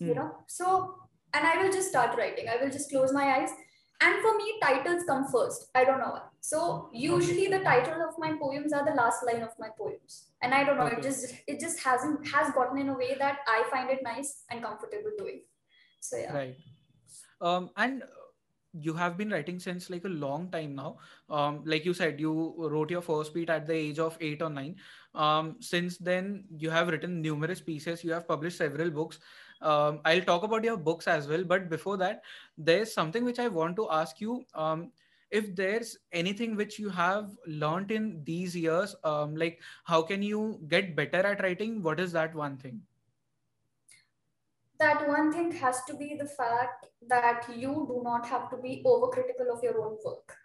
you 0.00 0.08
Hmm. 0.12 0.18
know. 0.20 0.30
So 0.46 0.98
and 1.32 1.46
i 1.46 1.56
will 1.62 1.72
just 1.72 1.88
start 1.88 2.16
writing. 2.18 2.48
I 2.48 2.56
will 2.62 2.70
just 2.70 2.90
close 2.90 3.12
my 3.12 3.24
eyes. 3.36 3.50
And 4.00 4.20
for 4.22 4.36
me 4.36 4.54
titles 4.62 5.04
come 5.08 5.26
first. 5.32 5.68
I 5.74 5.84
don't 5.84 5.98
know 5.98 6.12
why 6.16 6.22
so 6.46 6.90
usually 6.92 7.46
the 7.52 7.60
title 7.66 8.02
of 8.06 8.16
my 8.18 8.30
poems 8.40 8.72
are 8.78 8.84
the 8.84 8.96
last 8.96 9.24
line 9.28 9.42
of 9.42 9.52
my 9.58 9.68
poems 9.78 10.16
and 10.42 10.52
i 10.52 10.62
don't 10.62 10.76
know 10.80 10.90
it 10.96 11.02
just 11.02 11.34
it 11.46 11.58
just 11.58 11.80
hasn't 11.84 12.26
has 12.32 12.52
gotten 12.56 12.80
in 12.82 12.90
a 12.90 12.96
way 13.02 13.16
that 13.18 13.38
i 13.48 13.62
find 13.70 13.88
it 13.94 14.02
nice 14.02 14.42
and 14.50 14.62
comfortable 14.62 15.14
doing 15.18 15.40
so 16.00 16.18
yeah 16.18 16.34
Right. 16.34 16.56
Um, 17.40 17.70
and 17.76 18.02
you 18.72 18.92
have 18.94 19.16
been 19.16 19.30
writing 19.30 19.58
since 19.58 19.88
like 19.88 20.04
a 20.04 20.08
long 20.08 20.50
time 20.50 20.74
now. 20.74 20.98
Um, 21.30 21.62
like 21.64 21.84
you 21.84 21.94
said, 21.94 22.18
you 22.18 22.54
wrote 22.58 22.90
your 22.90 23.02
first 23.02 23.32
beat 23.34 23.50
at 23.50 23.66
the 23.66 23.74
age 23.74 23.98
of 23.98 24.16
eight 24.20 24.42
or 24.42 24.50
nine. 24.50 24.76
Um, 25.14 25.56
since 25.60 25.98
then, 25.98 26.44
you 26.58 26.70
have 26.70 26.88
written 26.88 27.22
numerous 27.22 27.60
pieces. 27.60 28.02
You 28.02 28.12
have 28.12 28.26
published 28.26 28.58
several 28.58 28.90
books. 28.90 29.20
Um, 29.62 30.00
I'll 30.04 30.22
talk 30.22 30.42
about 30.42 30.64
your 30.64 30.76
books 30.76 31.06
as 31.06 31.28
well. 31.28 31.44
But 31.44 31.68
before 31.70 31.96
that, 31.98 32.22
there's 32.58 32.92
something 32.92 33.24
which 33.24 33.38
I 33.38 33.48
want 33.48 33.76
to 33.76 33.88
ask 33.90 34.20
you 34.20 34.44
Um, 35.33 35.45
if 35.45 35.55
there's 35.55 35.97
anything 36.11 36.55
which 36.55 36.79
you 36.79 36.89
have 36.89 37.31
learned 37.47 37.91
in 37.91 38.23
these 38.23 38.55
years, 38.55 38.95
um, 39.03 39.35
like 39.35 39.59
how 39.83 40.01
can 40.01 40.21
you 40.21 40.59
get 40.67 40.95
better 40.95 41.27
at 41.27 41.43
writing? 41.43 41.83
What 41.83 41.99
is 41.99 42.11
that 42.11 42.35
one 42.35 42.57
thing? 42.57 42.81
that 44.81 45.07
one 45.07 45.33
thing 45.33 45.51
has 45.51 45.83
to 45.83 45.93
be 45.93 46.15
the 46.19 46.25
fact 46.25 46.85
that 47.07 47.43
you 47.53 47.85
do 47.87 48.01
not 48.03 48.25
have 48.25 48.49
to 48.49 48.57
be 48.57 48.83
overcritical 48.85 49.57
of 49.57 49.63
your 49.63 49.81
own 49.81 49.97
work 50.05 50.37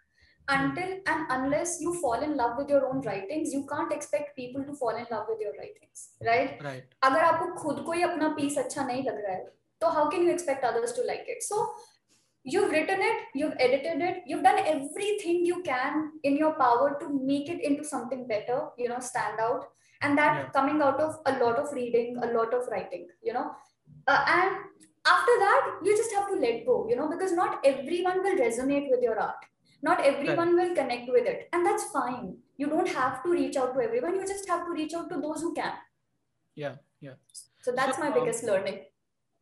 until 0.49 0.99
and 1.07 1.25
unless 1.29 1.79
you 1.81 1.93
fall 2.01 2.21
in 2.21 2.35
love 2.35 2.57
with 2.57 2.69
your 2.69 2.85
own 2.87 3.01
writings 3.01 3.53
you 3.53 3.65
can't 3.69 3.93
expect 3.93 4.35
people 4.35 4.63
to 4.63 4.73
fall 4.73 4.95
in 4.95 5.05
love 5.09 5.25
with 5.29 5.39
your 5.39 5.53
writings 5.53 6.09
right 6.25 6.61
Right. 6.61 6.83
अगर 7.03 7.19
आपको 7.19 7.53
खुद 7.61 7.83
को 7.85 7.91
ही 7.91 8.01
अपना 8.01 8.27
piece 8.27 8.57
अच्छा 8.57 8.85
नहीं 8.85 9.03
लग 9.03 9.23
रहा 9.25 9.33
है 9.33 9.45
तो 9.81 9.87
how 9.87 10.09
can 10.09 10.21
you 10.21 10.33
expect 10.33 10.63
others 10.63 10.91
to 10.91 11.01
like 11.01 11.25
it 11.27 11.43
so 11.43 11.75
you've 12.44 12.70
written 12.70 13.00
it 13.00 13.18
you've 13.34 13.54
edited 13.58 14.00
it 14.00 14.22
you've 14.26 14.42
done 14.42 14.58
everything 14.58 15.44
you 15.44 15.62
can 15.62 16.12
in 16.22 16.36
your 16.36 16.52
power 16.54 16.96
to 17.00 17.08
make 17.30 17.48
it 17.50 17.60
into 17.62 17.84
something 17.84 18.26
better 18.26 18.68
you 18.78 18.88
know 18.88 18.98
stand 19.00 19.38
out. 19.40 19.66
And 20.02 20.16
that 20.16 20.36
Yeah. 20.36 20.48
coming 20.50 20.80
out 20.80 20.98
of 20.98 21.16
a 21.26 21.32
lot 21.44 21.56
of 21.58 21.72
reading 21.72 22.16
a 22.22 22.28
lot 22.36 22.54
of 22.54 22.66
writing 22.68 23.08
you 23.22 23.34
know. 23.34 23.50
Uh, 24.06 24.24
and 24.26 24.56
after 25.06 25.34
that 25.44 25.78
you 25.84 25.96
just 25.96 26.12
have 26.14 26.28
to 26.28 26.36
let 26.44 26.64
go 26.64 26.86
you 26.88 26.96
know 26.96 27.08
because 27.10 27.32
not 27.32 27.60
everyone 27.64 28.22
will 28.22 28.36
resonate 28.36 28.90
with 28.90 29.02
your 29.02 29.18
art. 29.20 29.44
Not 29.82 30.00
everyone 30.04 30.56
will 30.56 30.74
connect 30.74 31.08
with 31.10 31.26
it. 31.26 31.48
And 31.54 31.64
that's 31.66 31.84
fine. 31.90 32.36
You 32.58 32.66
don't 32.68 32.88
have 32.88 33.22
to 33.22 33.30
reach 33.30 33.56
out 33.56 33.72
to 33.74 33.80
everyone. 33.80 34.14
You 34.14 34.26
just 34.26 34.46
have 34.48 34.66
to 34.66 34.72
reach 34.72 34.92
out 34.94 35.08
to 35.10 35.20
those 35.20 35.40
who 35.40 35.54
can. 35.54 35.72
Yeah. 36.54 36.74
Yeah. 37.00 37.14
so 37.62 37.72
that's 37.72 37.96
So, 37.96 38.02
my 38.02 38.08
um, 38.08 38.14
biggest 38.18 38.44
learning. 38.44 38.80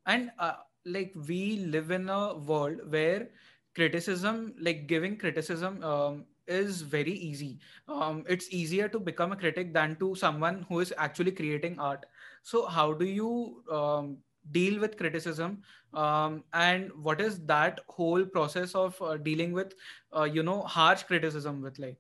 and 0.07 0.31
uh, 0.39 0.53
like 0.85 1.13
we 1.29 1.59
live 1.59 1.91
in 1.91 2.09
a 2.09 2.37
world 2.37 2.81
where 2.91 3.29
criticism 3.75 4.55
like 4.61 4.87
giving 4.87 5.17
criticism 5.17 5.83
um, 5.85 6.25
is 6.47 6.83
very 6.83 7.13
easy. 7.13 7.59
Um, 7.89 8.25
it's 8.29 8.51
easier 8.51 8.89
to 8.89 8.99
become 8.99 9.33
a 9.33 9.37
critic 9.37 9.73
than 9.73 9.97
to 9.97 10.15
someone 10.15 10.65
who 10.69 10.81
is 10.81 10.93
actually 10.97 11.33
creating 11.33 11.79
art. 11.79 12.07
So 12.43 12.67
how 12.67 12.93
do 12.93 13.05
you 13.05 13.63
um, 13.71 14.19
deal 14.53 14.81
with 14.81 14.97
criticism? 14.97 15.63
Um, 15.95 16.45
and 16.53 16.91
what 17.03 17.21
is 17.21 17.41
that 17.47 17.81
whole 17.89 18.25
process 18.25 18.75
of 18.75 19.01
uh, 19.03 19.17
dealing 19.17 19.53
with 19.53 19.75
uh, 20.17 20.25
you 20.25 20.43
know 20.43 20.63
harsh 20.63 21.03
criticism 21.03 21.63
with 21.63 21.79
like 21.79 21.99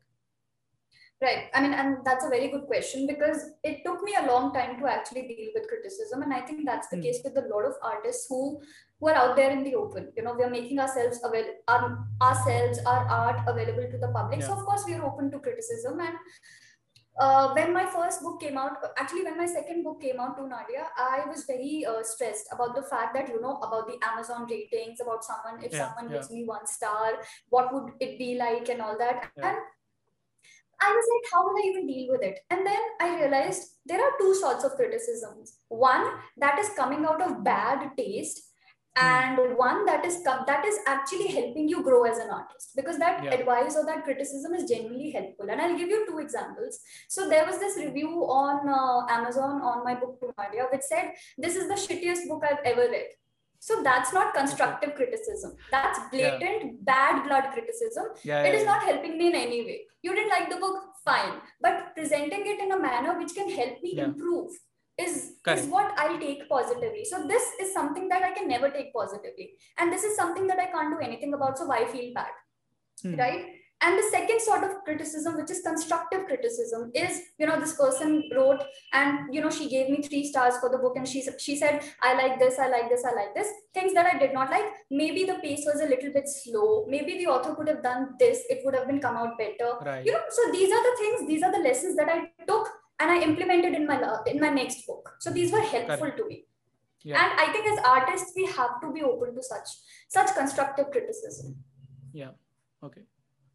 Right. 1.21 1.47
I 1.53 1.61
mean, 1.63 1.73
and 1.75 1.97
that's 2.05 2.25
a 2.25 2.29
very 2.29 2.47
good 2.47 2.67
question 2.67 3.05
because 3.05 3.51
it 3.65 3.83
took 3.85 4.03
me 4.05 4.15
a 4.21 4.27
long 4.27 4.55
time 4.55 4.79
to 4.79 4.87
actually 4.87 5.23
deal 5.23 5.49
with 5.53 5.67
criticism. 5.67 6.23
And 6.23 6.33
I 6.33 6.43
think 6.43 6.65
that's 6.65 6.89
the 6.89 6.97
Hmm. 6.97 7.03
case 7.03 7.21
with 7.25 7.37
a 7.37 7.49
lot 7.53 7.65
of 7.65 7.75
artists 7.83 8.27
who, 8.29 8.61
who 9.01 9.09
are 9.09 9.17
out 9.17 9.35
there 9.35 9.51
in 9.51 9.65
the 9.65 9.75
open. 9.75 10.13
You 10.17 10.23
know, 10.23 10.35
we 10.35 10.45
are 10.45 10.51
making 10.51 10.79
ourselves 10.79 11.19
avail- 11.25 11.57
our, 11.67 12.07
ourselves, 12.23 12.79
our 12.87 13.05
art 13.09 13.41
available 13.49 13.91
to 13.91 13.99
the 13.99 14.13
public. 14.19 14.43
So 14.45 14.53
of 14.53 14.65
course 14.65 14.85
we 14.87 14.95
are 14.95 15.05
open 15.05 15.33
to 15.33 15.41
criticism. 15.41 15.99
And 15.99 16.15
uh, 17.19 17.53
when 17.53 17.73
my 17.73 17.85
first 17.85 18.23
book 18.23 18.41
came 18.41 18.57
out, 18.57 18.77
actually 18.97 19.25
when 19.25 19.37
my 19.37 19.47
second 19.47 19.83
book 19.83 20.01
came 20.01 20.21
out 20.21 20.37
to 20.37 20.45
Nadiya, 20.45 20.85
I 20.97 21.25
was 21.27 21.47
very 21.47 21.85
uh, 21.85 22.05
stressed 22.05 22.47
about 22.53 22.77
the 22.77 22.83
fact 22.83 23.15
that, 23.15 23.29
you 23.29 23.41
know, 23.41 23.57
about 23.57 23.89
the 23.89 23.99
Amazon 24.09 24.47
ratings, 24.49 25.01
about 25.01 25.25
someone, 25.25 25.65
if 25.65 25.73
Yeah, 25.73 25.89
someone 25.89 26.13
yeah. 26.13 26.19
gives 26.19 26.31
me 26.31 26.45
one 26.45 26.65
star, 26.69 27.15
what 27.49 27.75
would 27.75 27.95
it 27.99 28.21
be 28.21 28.37
like 28.37 28.69
and 28.69 28.81
all 28.81 28.97
that. 28.99 29.33
Yeah. 29.37 29.49
And 29.49 29.59
I 30.81 30.91
was 30.93 31.07
like, 31.13 31.33
how 31.33 31.45
will 31.45 31.57
I 31.59 31.67
even 31.69 31.87
deal 31.87 32.09
with 32.13 32.23
it? 32.23 32.41
And 32.51 32.67
then 32.67 32.81
I 33.01 33.21
realized 33.21 33.63
there 33.87 34.03
are 34.03 34.13
two 34.21 34.35
sorts 34.35 34.65
of 34.65 34.77
criticisms. 34.77 35.59
One 35.69 36.07
that 36.37 36.59
is 36.59 36.69
coming 36.71 37.05
out 37.05 37.21
of 37.23 37.43
bad 37.45 37.91
taste, 37.97 38.45
Hmm. 38.97 39.07
and 39.07 39.57
one 39.57 39.85
that 39.87 40.05
is 40.05 40.23
that 40.25 40.65
is 40.65 40.79
actually 40.87 41.29
helping 41.29 41.69
you 41.69 41.83
grow 41.83 42.03
as 42.05 42.19
an 42.19 42.31
artist 42.31 42.71
because 42.75 42.99
that 42.99 43.23
Yeah. 43.23 43.35
advice 43.35 43.77
or 43.77 43.85
that 43.89 44.03
criticism 44.05 44.55
is 44.55 44.65
genuinely 44.71 45.11
helpful. 45.11 45.51
And 45.51 45.61
I'll 45.61 45.77
give 45.77 45.89
you 45.89 46.01
two 46.07 46.19
examples. 46.19 46.81
So 47.09 47.29
there 47.29 47.45
was 47.47 47.59
this 47.59 47.77
review 47.77 48.25
on 48.25 48.69
uh, 48.69 49.07
Amazon 49.19 49.63
on 49.63 49.85
my 49.85 49.95
book 49.95 50.19
Nadiya, 50.39 50.73
which 50.73 50.83
said 50.83 51.13
this 51.37 51.55
is 51.55 51.69
the 51.69 51.75
shittiest 51.75 52.29
book 52.29 52.43
I've 52.51 52.65
ever 52.65 52.89
read. 52.91 53.09
So 53.61 53.83
that's 53.83 54.13
not 54.13 54.35
constructive 54.35 54.95
criticism. 54.95 55.57
That's 55.71 55.99
blatant 56.11 56.85
bad 56.85 57.25
blood 57.27 57.53
criticism 57.53 58.07
yeah, 58.23 58.43
it 58.43 58.53
yeah, 58.53 58.59
is 58.59 58.65
yeah. 58.65 58.71
not 58.73 58.83
helping 58.83 59.19
me 59.19 59.29
in 59.29 59.35
any 59.35 59.65
way 59.65 59.81
you 60.03 60.15
didn't 60.15 60.31
like 60.31 60.49
the 60.51 60.57
book 60.57 60.77
fine 61.05 61.35
but 61.61 61.95
presenting 61.95 62.47
it 62.47 62.61
in 62.61 62.73
a 62.73 62.79
manner 62.79 63.19
which 63.19 63.35
can 63.35 63.51
help 63.51 63.83
me 63.83 63.93
Yeah. 63.97 64.05
improve 64.05 64.51
is, 64.99 65.35
Correct. 65.45 65.61
is 65.61 65.69
what 65.69 65.99
I'll 65.99 66.19
take 66.19 66.49
positively. 66.49 67.05
So 67.05 67.27
this 67.27 67.45
is 67.61 67.73
something 67.73 68.09
that 68.09 68.23
I 68.23 68.33
can 68.33 68.49
never 68.49 68.69
take 68.69 68.93
positively. 68.93 69.53
And 69.79 69.93
this 69.93 70.03
is 70.03 70.17
something 70.17 70.47
that 70.49 70.59
I 70.59 70.67
can't 70.67 70.93
do 70.93 70.99
anything 70.99 71.35
about. 71.35 71.57
So 71.57 71.67
why 71.67 71.87
feel 71.87 72.13
bad? 72.13 72.33
Hmm. 73.03 73.15
Right? 73.15 73.45
And 73.81 73.97
the 73.97 74.09
second 74.11 74.41
sort 74.41 74.65
of 74.65 74.83
criticism, 74.85 75.37
which 75.37 75.51
is 75.51 75.61
constructive 75.61 76.27
criticism, 76.27 76.91
is 76.95 77.21
you 77.39 77.47
know 77.47 77.61
this 77.61 77.75
person 77.75 78.29
wrote 78.35 78.63
and 78.93 79.33
you 79.33 79.41
know 79.41 79.51
she 79.51 79.69
gave 79.69 79.89
me 79.89 80.03
three 80.03 80.27
stars 80.27 80.57
for 80.59 80.69
the 80.69 80.79
book 80.79 80.97
and 80.97 81.07
she 81.07 81.23
she 81.39 81.57
said 81.57 81.85
I 82.03 82.15
like 82.15 82.41
this, 82.41 82.59
I 82.59 82.69
like 82.69 82.89
this, 82.89 83.05
I 83.05 83.15
like 83.15 83.35
this 83.35 83.49
things 83.79 83.95
that 83.95 84.07
I 84.13 84.19
did 84.19 84.33
not 84.33 84.51
like. 84.51 84.65
Maybe 84.91 85.25
the 85.25 85.35
pace 85.35 85.65
was 85.65 85.81
a 85.81 85.87
little 85.87 86.13
bit 86.13 86.29
slow. 86.29 86.87
Maybe 86.89 87.19
the 87.19 87.27
author 87.27 87.55
could 87.55 87.69
have 87.69 87.83
done 87.83 88.15
this. 88.19 88.43
It 88.51 88.63
would 88.65 88.75
have 88.75 88.87
been 88.87 89.01
come 89.01 89.17
out 89.17 89.39
better. 89.39 89.71
Right. 89.85 90.05
You 90.05 90.13
know, 90.13 90.23
so 90.29 90.51
these 90.53 90.73
are 90.73 90.83
the 90.83 90.97
things. 90.99 91.29
These 91.29 91.43
are 91.43 91.53
the 91.53 91.65
lessons 91.69 91.97
that 91.97 92.09
I 92.09 92.31
took 92.47 92.69
and 93.01 93.11
I 93.11 93.21
implemented 93.21 93.75
in 93.75 93.87
my 93.87 93.99
in 94.27 94.41
my 94.41 94.51
next 94.51 94.87
book. 94.87 95.15
So 95.21 95.31
these 95.31 95.53
were 95.53 95.61
helpful 95.61 95.97
Correct. 95.99 96.19
to 96.19 96.27
me. 96.27 96.45
Yeah. 97.05 97.23
And 97.23 97.41
I 97.41 97.53
think 97.53 97.67
as 97.67 97.85
artists, 97.85 98.33
we 98.35 98.47
have 98.47 98.81
to 98.83 98.93
be 98.93 99.03
open 99.03 99.35
to 99.35 99.43
such 99.43 99.69
such 100.09 100.35
constructive 100.35 100.91
criticism. 100.91 101.57
Yeah. 102.13 102.31
Okay. 102.83 103.03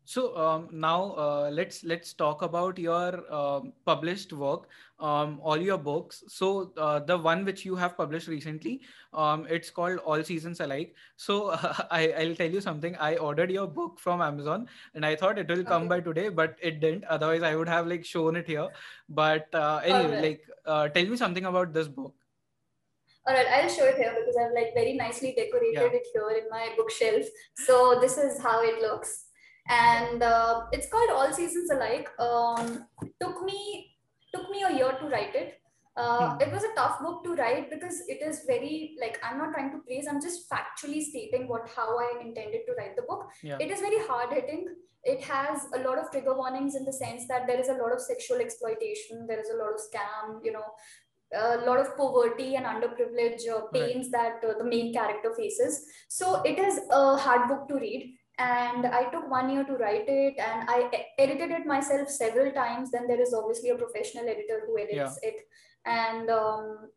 So 0.05 0.35
um, 0.35 0.67
now 0.71 1.11
uh, 1.17 1.49
let's 1.51 1.83
let's 1.83 2.13
talk 2.13 2.41
about 2.41 2.77
your 2.77 3.23
um, 3.33 3.71
published 3.85 4.33
work, 4.33 4.67
um, 4.99 5.39
all 5.41 5.57
your 5.57 5.77
books. 5.77 6.23
So 6.27 6.73
uh, 6.77 6.99
the 6.99 7.17
one 7.17 7.45
which 7.45 7.63
you 7.63 7.75
have 7.75 7.95
published 7.95 8.27
recently, 8.27 8.81
um, 9.13 9.47
it's 9.49 9.69
called 9.69 9.99
All 9.99 10.21
Seasons 10.21 10.59
Alike. 10.59 10.93
So 11.15 11.51
I, 11.91 12.13
I'll 12.17 12.35
tell 12.35 12.49
you 12.51 12.59
something. 12.59 12.97
I 12.97 13.15
ordered 13.15 13.49
your 13.51 13.67
book 13.67 13.97
from 13.99 14.21
Amazon, 14.21 14.67
and 14.93 15.05
I 15.05 15.15
thought 15.15 15.39
it 15.39 15.47
will 15.47 15.63
come 15.63 15.83
Okay. 15.83 15.89
by 15.89 15.99
today, 16.01 16.27
but 16.29 16.57
it 16.61 16.81
didn't. 16.81 17.05
Otherwise, 17.05 17.43
I 17.43 17.55
would 17.55 17.69
have 17.69 17.87
like 17.87 18.03
shown 18.03 18.35
it 18.35 18.45
here. 18.45 18.67
But 19.07 19.47
uh, 19.53 19.79
anyway, 19.83 20.03
Alright. 20.05 20.21
like 20.23 20.41
uh, 20.65 20.87
tell 20.89 21.05
me 21.05 21.15
something 21.15 21.45
about 21.45 21.73
this 21.73 21.87
book. 21.87 22.13
All 23.25 23.33
right, 23.33 23.47
I'll 23.47 23.69
show 23.69 23.85
it 23.85 23.95
here 23.95 24.13
because 24.19 24.35
I've 24.35 24.51
like 24.53 24.73
very 24.75 24.93
nicely 24.95 25.33
decorated 25.37 25.75
Yeah. 25.75 25.97
it 25.99 26.07
here 26.13 26.29
in 26.43 26.49
my 26.49 26.73
bookshelf. 26.75 27.23
So 27.55 27.99
this 28.01 28.17
is 28.17 28.41
how 28.41 28.61
it 28.63 28.81
looks, 28.81 29.27
and 29.67 30.21
uh, 30.23 30.63
it's 30.71 30.89
called 30.89 31.09
All 31.09 31.31
Seasons 31.33 31.69
Alike. 31.71 32.09
Um, 32.19 32.85
took 33.21 33.41
me 33.43 33.95
took 34.33 34.49
me 34.49 34.63
a 34.63 34.73
year 34.73 34.91
to 34.99 35.05
write 35.07 35.35
it. 35.35 35.59
Uh, 35.95 36.31
Hmm. 36.31 36.41
It 36.41 36.51
was 36.51 36.63
a 36.63 36.73
tough 36.75 36.99
book 37.01 37.23
to 37.23 37.35
write 37.35 37.69
because 37.69 38.01
it 38.07 38.21
is 38.27 38.43
very 38.47 38.95
like 38.99 39.19
I'm 39.23 39.37
not 39.37 39.53
trying 39.53 39.71
to 39.71 39.77
praise. 39.79 40.07
I'm 40.09 40.21
just 40.21 40.49
factually 40.49 41.01
stating 41.01 41.47
what 41.47 41.69
how 41.75 41.97
I 41.99 42.19
intended 42.21 42.61
to 42.67 42.73
write 42.77 42.95
the 42.95 43.03
book. 43.03 43.29
Yeah. 43.43 43.57
It 43.59 43.69
is 43.71 43.79
very 43.79 43.99
hard 44.07 44.33
hitting. 44.33 44.65
It 45.03 45.21
has 45.21 45.67
a 45.75 45.79
lot 45.87 45.97
of 45.99 46.09
trigger 46.11 46.33
warnings 46.35 46.75
in 46.75 46.85
the 46.85 46.93
sense 46.93 47.27
that 47.27 47.45
there 47.45 47.59
is 47.59 47.67
a 47.69 47.73
lot 47.73 47.91
of 47.91 48.01
sexual 48.01 48.37
exploitation. 48.37 49.27
There 49.27 49.39
is 49.39 49.49
a 49.49 49.57
lot 49.57 49.71
of 49.73 49.79
scam. 49.85 50.39
You 50.43 50.53
know, 50.53 50.65
a 51.35 51.57
lot 51.65 51.79
of 51.79 51.95
poverty 51.97 52.55
and 52.55 52.65
underprivilege 52.65 53.47
uh, 53.49 53.61
Right. 53.61 53.73
pains 53.73 54.09
that 54.11 54.43
uh, 54.47 54.57
the 54.57 54.63
main 54.63 54.93
character 54.93 55.33
faces. 55.35 55.85
So 56.07 56.41
it 56.43 56.57
is 56.57 56.79
a 56.89 57.17
hard 57.17 57.47
book 57.49 57.67
to 57.69 57.75
read. 57.75 58.15
And 58.39 58.87
I 58.87 59.03
took 59.11 59.29
one 59.29 59.49
year 59.49 59.63
to 59.63 59.73
write 59.73 60.05
it 60.07 60.35
and 60.39 60.67
i 60.69 60.89
edited 61.19 61.51
it 61.51 61.65
myself 61.67 62.09
several 62.09 62.51
times. 62.51 62.89
Then 62.91 63.07
there 63.07 63.21
is 63.21 63.33
obviously 63.33 63.69
a 63.69 63.75
professional 63.75 64.23
editor 64.27 64.63
who 64.65 64.79
edits 64.79 65.19
it. 65.21 65.35
And 65.85 66.29
um, 66.29 66.89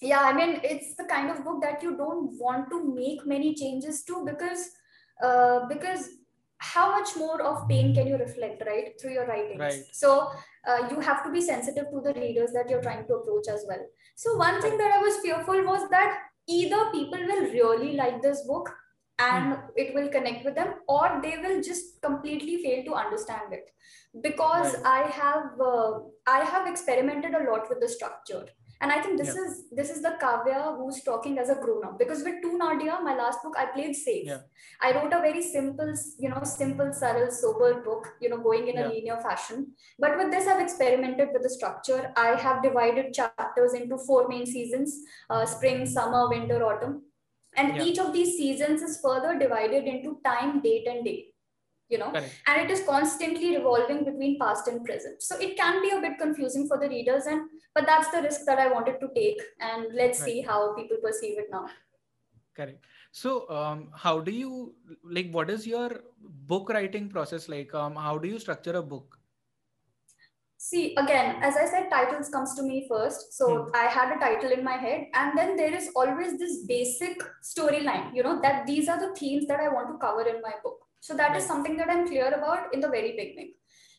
yeah, 0.00 0.20
I 0.20 0.32
mean, 0.32 0.60
it's 0.62 0.94
the 0.96 1.04
kind 1.04 1.30
of 1.30 1.44
book 1.44 1.60
that 1.62 1.82
you 1.82 1.96
don't 1.96 2.32
want 2.38 2.70
to 2.70 2.94
make 2.94 3.26
many 3.26 3.54
changes 3.54 4.02
to 4.04 4.24
because 4.24 4.70
uh, 5.22 5.66
because 5.68 6.08
how 6.58 6.98
much 6.98 7.16
more 7.16 7.42
of 7.42 7.68
pain 7.68 7.94
can 7.94 8.06
you 8.06 8.16
reflect 8.16 8.62
right 8.66 8.98
through 9.00 9.12
your 9.12 9.26
writings 9.26 9.58
Right. 9.60 9.82
so 9.92 10.30
uh, 10.68 10.88
you 10.90 11.00
have 11.00 11.24
to 11.24 11.30
be 11.30 11.40
sensitive 11.40 11.86
to 11.90 12.00
the 12.02 12.12
readers 12.20 12.52
that 12.52 12.68
you're 12.68 12.82
trying 12.82 13.06
to 13.06 13.14
approach 13.14 13.48
as 13.48 13.64
well 13.66 13.80
so 14.14 14.36
one 14.36 14.60
thing 14.60 14.76
that 14.76 14.92
i 14.92 14.98
was 14.98 15.16
fearful 15.18 15.62
was 15.64 15.88
that 15.90 16.18
either 16.48 16.90
people 16.90 17.18
will 17.18 17.44
really 17.50 17.96
like 17.96 18.20
this 18.20 18.42
book 18.46 18.70
and 19.26 19.58
it 19.76 19.94
will 19.94 20.08
connect 20.16 20.44
with 20.44 20.54
them 20.60 20.74
or 20.88 21.20
they 21.22 21.34
will 21.44 21.60
just 21.70 22.00
completely 22.08 22.56
fail 22.64 22.84
to 22.84 22.94
understand 23.04 23.52
it 23.58 23.66
because 24.28 24.74
Right. 24.74 24.86
i 24.86 25.10
have 25.20 25.60
uh, 25.72 25.90
i 26.26 26.40
have 26.54 26.66
experimented 26.74 27.34
a 27.40 27.44
lot 27.50 27.68
with 27.70 27.80
the 27.84 27.88
structure 27.96 28.42
and 28.82 28.92
i 28.94 28.98
think 29.04 29.18
this 29.20 29.32
Yeah. 29.36 29.42
is 29.46 29.56
this 29.78 29.90
is 29.94 30.00
the 30.06 30.12
kavya 30.22 30.60
who's 30.76 30.98
talking 31.08 31.34
as 31.42 31.50
a 31.54 31.56
grown 31.64 31.82
up 31.88 31.98
because 32.02 32.22
with 32.28 32.38
To 32.44 32.50
Nadiya 32.60 32.94
my 33.08 33.14
last 33.22 33.42
book 33.46 33.56
i 33.62 33.66
played 33.76 33.94
safe 34.06 34.26
Yeah. 34.32 34.42
I 34.86 34.90
wrote 34.94 35.12
a 35.16 35.20
very 35.20 35.42
simple, 35.42 35.90
you 36.24 36.28
know, 36.32 36.42
simple, 36.50 36.90
subtle, 36.98 37.30
sober 37.38 37.70
book, 37.86 38.06
you 38.22 38.28
know, 38.30 38.38
going 38.46 38.68
in 38.72 38.78
a 38.82 38.86
linear 38.88 39.16
fashion. 39.24 39.58
But 40.04 40.16
with 40.18 40.30
this, 40.34 40.46
I've 40.52 40.62
experimented 40.66 41.28
with 41.34 41.42
the 41.42 41.50
structure. 41.56 41.98
I 42.16 42.28
have 42.44 42.62
divided 42.62 43.12
chapters 43.18 43.74
into 43.80 43.98
four 44.06 44.20
main 44.28 44.46
seasons 44.46 44.94
uh, 45.28 45.44
spring, 45.44 45.84
summer, 45.96 46.22
winter, 46.30 46.60
autumn. 46.70 46.94
And 47.60 47.76
Yeah. 47.76 47.84
each 47.88 47.98
of 48.02 48.12
these 48.16 48.36
seasons 48.36 48.82
is 48.88 49.00
further 49.06 49.32
divided 49.38 49.88
into 49.92 50.12
time, 50.26 50.60
date, 50.66 50.86
and 50.92 51.04
day, 51.08 51.16
you 51.94 51.98
know, 52.02 52.10
Correct. 52.14 52.36
and 52.46 52.60
it 52.62 52.70
is 52.74 52.82
constantly 52.86 53.50
revolving 53.56 54.04
between 54.04 54.38
past 54.42 54.68
and 54.72 54.84
present. 54.84 55.22
So 55.28 55.38
it 55.48 55.56
can 55.58 55.80
be 55.82 55.90
a 55.96 56.00
bit 56.06 56.18
confusing 56.22 56.66
for 56.72 56.78
the 56.84 56.88
readers, 56.94 57.26
and 57.34 57.50
but 57.74 57.86
that's 57.92 58.10
the 58.16 58.22
risk 58.28 58.46
that 58.50 58.64
I 58.64 58.68
wanted 58.72 58.98
to 59.04 59.10
take. 59.20 59.44
And 59.60 59.94
let's 60.02 60.20
Right. 60.20 60.30
see 60.30 60.40
how 60.50 60.58
people 60.80 61.02
perceive 61.06 61.38
it 61.44 61.50
now. 61.58 61.64
Correct. 62.60 62.84
So, 63.12 63.36
um, 63.58 63.90
how 64.06 64.18
do 64.20 64.32
you 64.40 64.74
like? 65.18 65.30
What 65.40 65.50
is 65.58 65.66
your 65.66 65.90
book 66.54 66.76
writing 66.78 67.08
process 67.18 67.48
like? 67.48 67.74
Um, 67.84 68.04
how 68.08 68.18
do 68.18 68.36
you 68.36 68.38
structure 68.48 68.76
a 68.80 68.82
book? 68.96 69.19
See, 70.62 70.94
again, 70.96 71.36
as 71.42 71.56
I 71.56 71.64
said, 71.64 71.88
titles 71.88 72.28
comes 72.28 72.54
to 72.56 72.62
me 72.62 72.86
first. 72.86 73.32
So 73.32 73.70
I 73.74 73.84
had 73.84 74.14
a 74.14 74.20
title 74.20 74.50
in 74.50 74.62
my 74.62 74.74
head, 74.76 75.06
and 75.14 75.36
then 75.36 75.56
there 75.56 75.74
is 75.74 75.88
always 75.96 76.38
this 76.38 76.64
basic 76.66 77.22
storyline, 77.42 78.14
you 78.14 78.22
know, 78.22 78.42
that 78.42 78.66
these 78.66 78.86
are 78.86 79.00
the 79.00 79.14
themes 79.16 79.46
that 79.46 79.58
I 79.58 79.68
want 79.68 79.88
to 79.90 79.96
cover 79.96 80.20
in 80.32 80.42
my 80.42 80.52
book. 80.62 80.80
So 81.00 81.14
that 81.20 81.34
is 81.34 81.44
Right. 81.44 81.48
something 81.52 81.78
that 81.78 81.88
I'm 81.88 82.06
clear 82.06 82.28
about 82.38 82.74
in 82.74 82.80
the 82.80 82.90
very 82.96 83.12
beginning. 83.20 83.54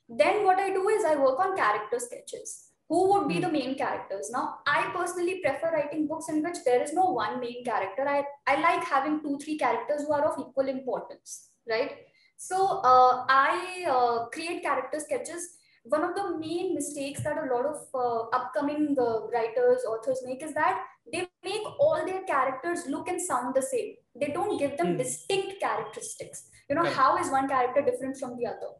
Then 0.07 0.43
what 0.45 0.59
I 0.59 0.69
do 0.75 0.87
is 0.89 1.03
I 1.03 1.15
work 1.15 1.39
on 1.39 1.55
character 1.61 1.99
sketches. 2.03 2.53
Who 2.89 2.99
would 3.11 3.27
be 3.31 3.37
Hmm. 3.37 3.45
the 3.45 3.51
main 3.55 3.73
characters? 3.79 4.29
Now, 4.35 4.43
I 4.67 4.79
personally 4.97 5.37
prefer 5.45 5.71
writing 5.77 6.05
books 6.11 6.29
in 6.29 6.43
which 6.43 6.59
there 6.67 6.83
is 6.83 6.93
no 6.93 7.05
one 7.21 7.39
main 7.39 7.63
character. 7.71 8.07
I, 8.07 8.19
I 8.45 8.59
like 8.67 8.83
having 8.83 9.23
two, 9.23 9.39
three 9.39 9.57
characters 9.57 10.03
who 10.03 10.13
are 10.19 10.25
of 10.29 10.37
equal 10.45 10.69
importance, 10.75 11.33
right? 11.73 11.97
So 12.37 12.61
uh, 12.93 13.25
I 13.29 13.85
uh, 13.95 14.29
create 14.37 14.61
character 14.61 14.99
sketches 14.99 15.49
one 15.83 16.03
of 16.03 16.15
the 16.15 16.37
main 16.37 16.73
mistakes 16.75 17.23
that 17.23 17.37
a 17.37 17.53
lot 17.53 17.65
of 17.65 17.77
uh, 17.95 18.19
upcoming 18.37 18.95
uh, 18.99 19.27
writers 19.33 19.83
authors 19.87 20.21
make 20.25 20.43
is 20.43 20.53
that 20.53 20.83
they 21.11 21.27
make 21.43 21.63
all 21.79 22.05
their 22.05 22.21
characters 22.23 22.85
look 22.87 23.07
and 23.07 23.21
sound 23.21 23.55
the 23.55 23.61
same 23.61 23.95
they 24.15 24.27
don't 24.27 24.57
give 24.59 24.77
them 24.77 24.91
Hmm. 24.91 24.97
distinct 24.97 25.59
characteristics 25.59 26.43
you 26.69 26.75
know 26.75 26.83
Right. 26.83 26.93
how 26.93 27.17
is 27.17 27.31
one 27.31 27.47
character 27.47 27.81
different 27.81 28.17
from 28.17 28.37
the 28.37 28.45
other 28.53 28.71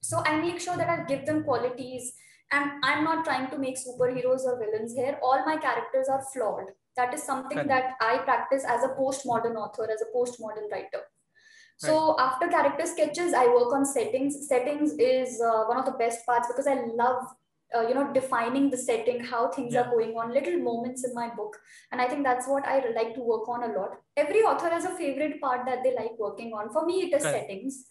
so 0.00 0.22
i 0.26 0.34
make 0.40 0.60
sure 0.60 0.76
that 0.76 0.88
i 0.88 1.04
give 1.12 1.26
them 1.26 1.44
qualities 1.44 2.12
and 2.52 2.70
i'm 2.82 3.04
not 3.04 3.24
trying 3.24 3.48
to 3.50 3.58
make 3.58 3.76
superheroes 3.84 4.44
or 4.50 4.58
villains 4.64 4.94
here 4.94 5.18
all 5.22 5.44
my 5.44 5.56
characters 5.56 6.08
are 6.08 6.22
flawed 6.32 6.70
that 6.96 7.12
is 7.14 7.22
something 7.22 7.58
Correct. 7.58 7.68
that 7.68 7.94
i 8.00 8.18
practice 8.30 8.64
as 8.64 8.82
a 8.82 8.94
postmodern 9.00 9.56
author 9.64 9.88
as 9.96 10.00
a 10.06 10.10
postmodern 10.16 10.70
writer 10.72 11.02
so 11.86 12.16
after 12.18 12.48
character 12.48 12.86
sketches, 12.86 13.32
I 13.32 13.46
work 13.46 13.72
on 13.72 13.84
settings. 13.86 14.46
Settings 14.48 14.92
is 14.98 15.40
uh, 15.40 15.64
one 15.64 15.78
of 15.78 15.86
the 15.86 15.92
best 15.92 16.26
parts 16.26 16.48
because 16.48 16.66
I 16.66 16.74
love, 17.02 17.24
uh, 17.74 17.86
you 17.88 17.94
know, 17.94 18.12
defining 18.12 18.70
the 18.70 18.76
setting, 18.76 19.20
how 19.24 19.48
things 19.48 19.74
Yeah. 19.74 19.82
are 19.82 19.90
going 19.90 20.12
on, 20.16 20.32
little 20.34 20.58
moments 20.58 21.04
in 21.04 21.14
my 21.14 21.28
book, 21.34 21.56
and 21.90 22.00
I 22.00 22.08
think 22.08 22.24
that's 22.24 22.46
what 22.46 22.66
I 22.66 22.76
like 22.98 23.14
to 23.14 23.22
work 23.22 23.48
on 23.48 23.64
a 23.70 23.72
lot. 23.78 23.96
Every 24.16 24.42
author 24.42 24.68
has 24.68 24.84
a 24.84 24.94
favorite 25.02 25.40
part 25.40 25.64
that 25.66 25.82
they 25.82 25.94
like 25.94 26.18
working 26.18 26.52
on. 26.52 26.70
For 26.70 26.84
me, 26.84 27.00
it 27.08 27.14
is 27.14 27.22
settings, 27.22 27.86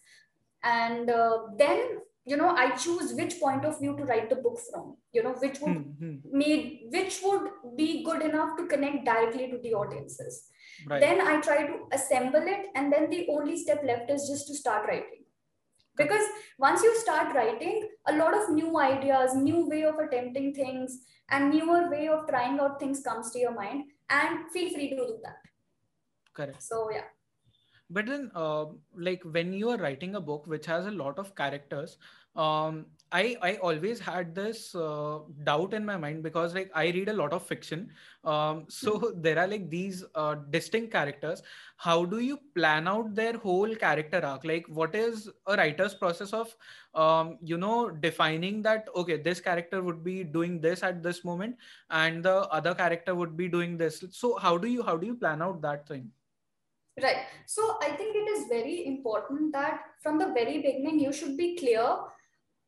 and 0.62 1.10
uh, 1.10 1.38
then 1.58 1.98
you 2.24 2.36
know 2.36 2.50
I 2.50 2.70
choose 2.76 3.12
which 3.14 3.40
point 3.40 3.64
of 3.64 3.78
view 3.80 3.96
to 3.96 4.04
write 4.04 4.30
the 4.30 4.36
book 4.36 4.58
from. 4.70 4.96
You 5.12 5.22
know, 5.24 5.32
which 5.32 5.60
would 5.60 5.76
Hmm, 5.76 5.90
hmm. 5.98 6.38
made 6.42 6.82
which 6.92 7.20
would 7.24 7.50
be 7.76 8.04
good 8.04 8.22
enough 8.22 8.56
to 8.58 8.66
connect 8.66 9.04
directly 9.04 9.50
to 9.50 9.58
the 9.58 9.74
audiences 9.74 10.44
Right. 10.86 11.00
then 11.00 11.20
i 11.20 11.40
try 11.40 11.66
to 11.66 11.74
assemble 11.92 12.42
it 12.42 12.66
and 12.74 12.92
then 12.92 13.10
the 13.10 13.26
only 13.30 13.56
step 13.56 13.82
left 13.84 14.10
is 14.10 14.28
just 14.28 14.46
to 14.48 14.54
start 14.54 14.86
writing 14.88 15.24
because 15.96 16.26
once 16.58 16.82
you 16.82 16.96
start 16.98 17.34
writing 17.34 17.88
a 18.06 18.16
lot 18.16 18.34
of 18.34 18.50
new 18.50 18.78
ideas 18.78 19.34
new 19.34 19.68
way 19.68 19.82
of 19.84 19.98
attempting 19.98 20.54
things 20.54 21.00
and 21.30 21.50
newer 21.50 21.90
way 21.90 22.08
of 22.08 22.26
trying 22.28 22.58
out 22.60 22.78
things 22.80 23.00
comes 23.00 23.30
to 23.30 23.38
your 23.38 23.54
mind 23.54 23.84
and 24.08 24.50
feel 24.50 24.72
free 24.72 24.90
to 24.90 24.96
do 24.96 25.18
that 25.22 25.36
Correct. 26.34 26.62
so 26.62 26.90
yeah 26.90 27.08
but 27.90 28.06
then 28.06 28.30
uh, 28.34 28.66
like 28.96 29.22
when 29.24 29.52
you 29.52 29.68
are 29.70 29.76
writing 29.76 30.14
a 30.14 30.20
book 30.20 30.46
which 30.46 30.66
has 30.66 30.86
a 30.86 30.96
lot 31.02 31.18
of 31.18 31.34
characters 31.34 31.98
um 32.36 32.86
i 33.12 33.36
i 33.42 33.54
always 33.68 33.98
had 33.98 34.34
this 34.34 34.74
uh, 34.74 35.18
doubt 35.44 35.74
in 35.74 35.84
my 35.84 35.96
mind 35.96 36.22
because 36.22 36.54
like 36.54 36.70
i 36.74 36.84
read 36.96 37.08
a 37.08 37.12
lot 37.12 37.32
of 37.32 37.46
fiction. 37.46 37.90
Um 38.30 38.58
so 38.68 38.92
mm-hmm. 38.92 39.20
there 39.24 39.38
are 39.42 39.46
like 39.50 39.70
these 39.70 40.00
uh, 40.14 40.34
distinct 40.54 40.92
characters. 40.92 41.42
How 41.84 42.04
do 42.04 42.18
you 42.18 42.36
plan 42.54 42.90
out 42.92 43.14
their 43.14 43.38
whole 43.44 43.74
character 43.74 44.20
arc? 44.30 44.44
Like 44.44 44.66
what 44.80 44.94
is 44.94 45.30
a 45.46 45.56
writer's 45.60 45.94
process 45.94 46.34
of 46.40 46.54
um 47.04 47.38
you 47.52 47.56
know 47.62 47.88
defining 48.02 48.60
that 48.68 48.92
okay 49.02 49.16
this 49.28 49.40
character 49.40 49.82
would 49.88 50.04
be 50.10 50.18
doing 50.36 50.60
this 50.66 50.82
at 50.90 51.02
this 51.02 51.24
moment 51.24 51.56
and 52.02 52.22
the 52.22 52.36
other 52.60 52.74
character 52.74 53.14
would 53.14 53.36
be 53.38 53.48
doing 53.48 53.78
this? 53.78 54.04
So 54.10 54.36
how 54.36 54.56
do 54.58 54.68
you 54.68 54.82
how 54.82 54.98
do 54.98 55.06
you 55.06 55.14
plan 55.14 55.40
out 55.48 55.62
that 55.62 55.88
thing? 55.88 56.10
Right. 57.02 57.24
So 57.46 57.78
i 57.80 57.90
think 57.90 58.22
it 58.22 58.30
is 58.36 58.48
very 58.54 58.86
important 58.94 59.52
that 59.60 59.84
from 60.02 60.18
the 60.18 60.32
very 60.40 60.58
beginning 60.70 61.00
you 61.08 61.18
should 61.22 61.36
be 61.44 61.56
clear 61.56 61.90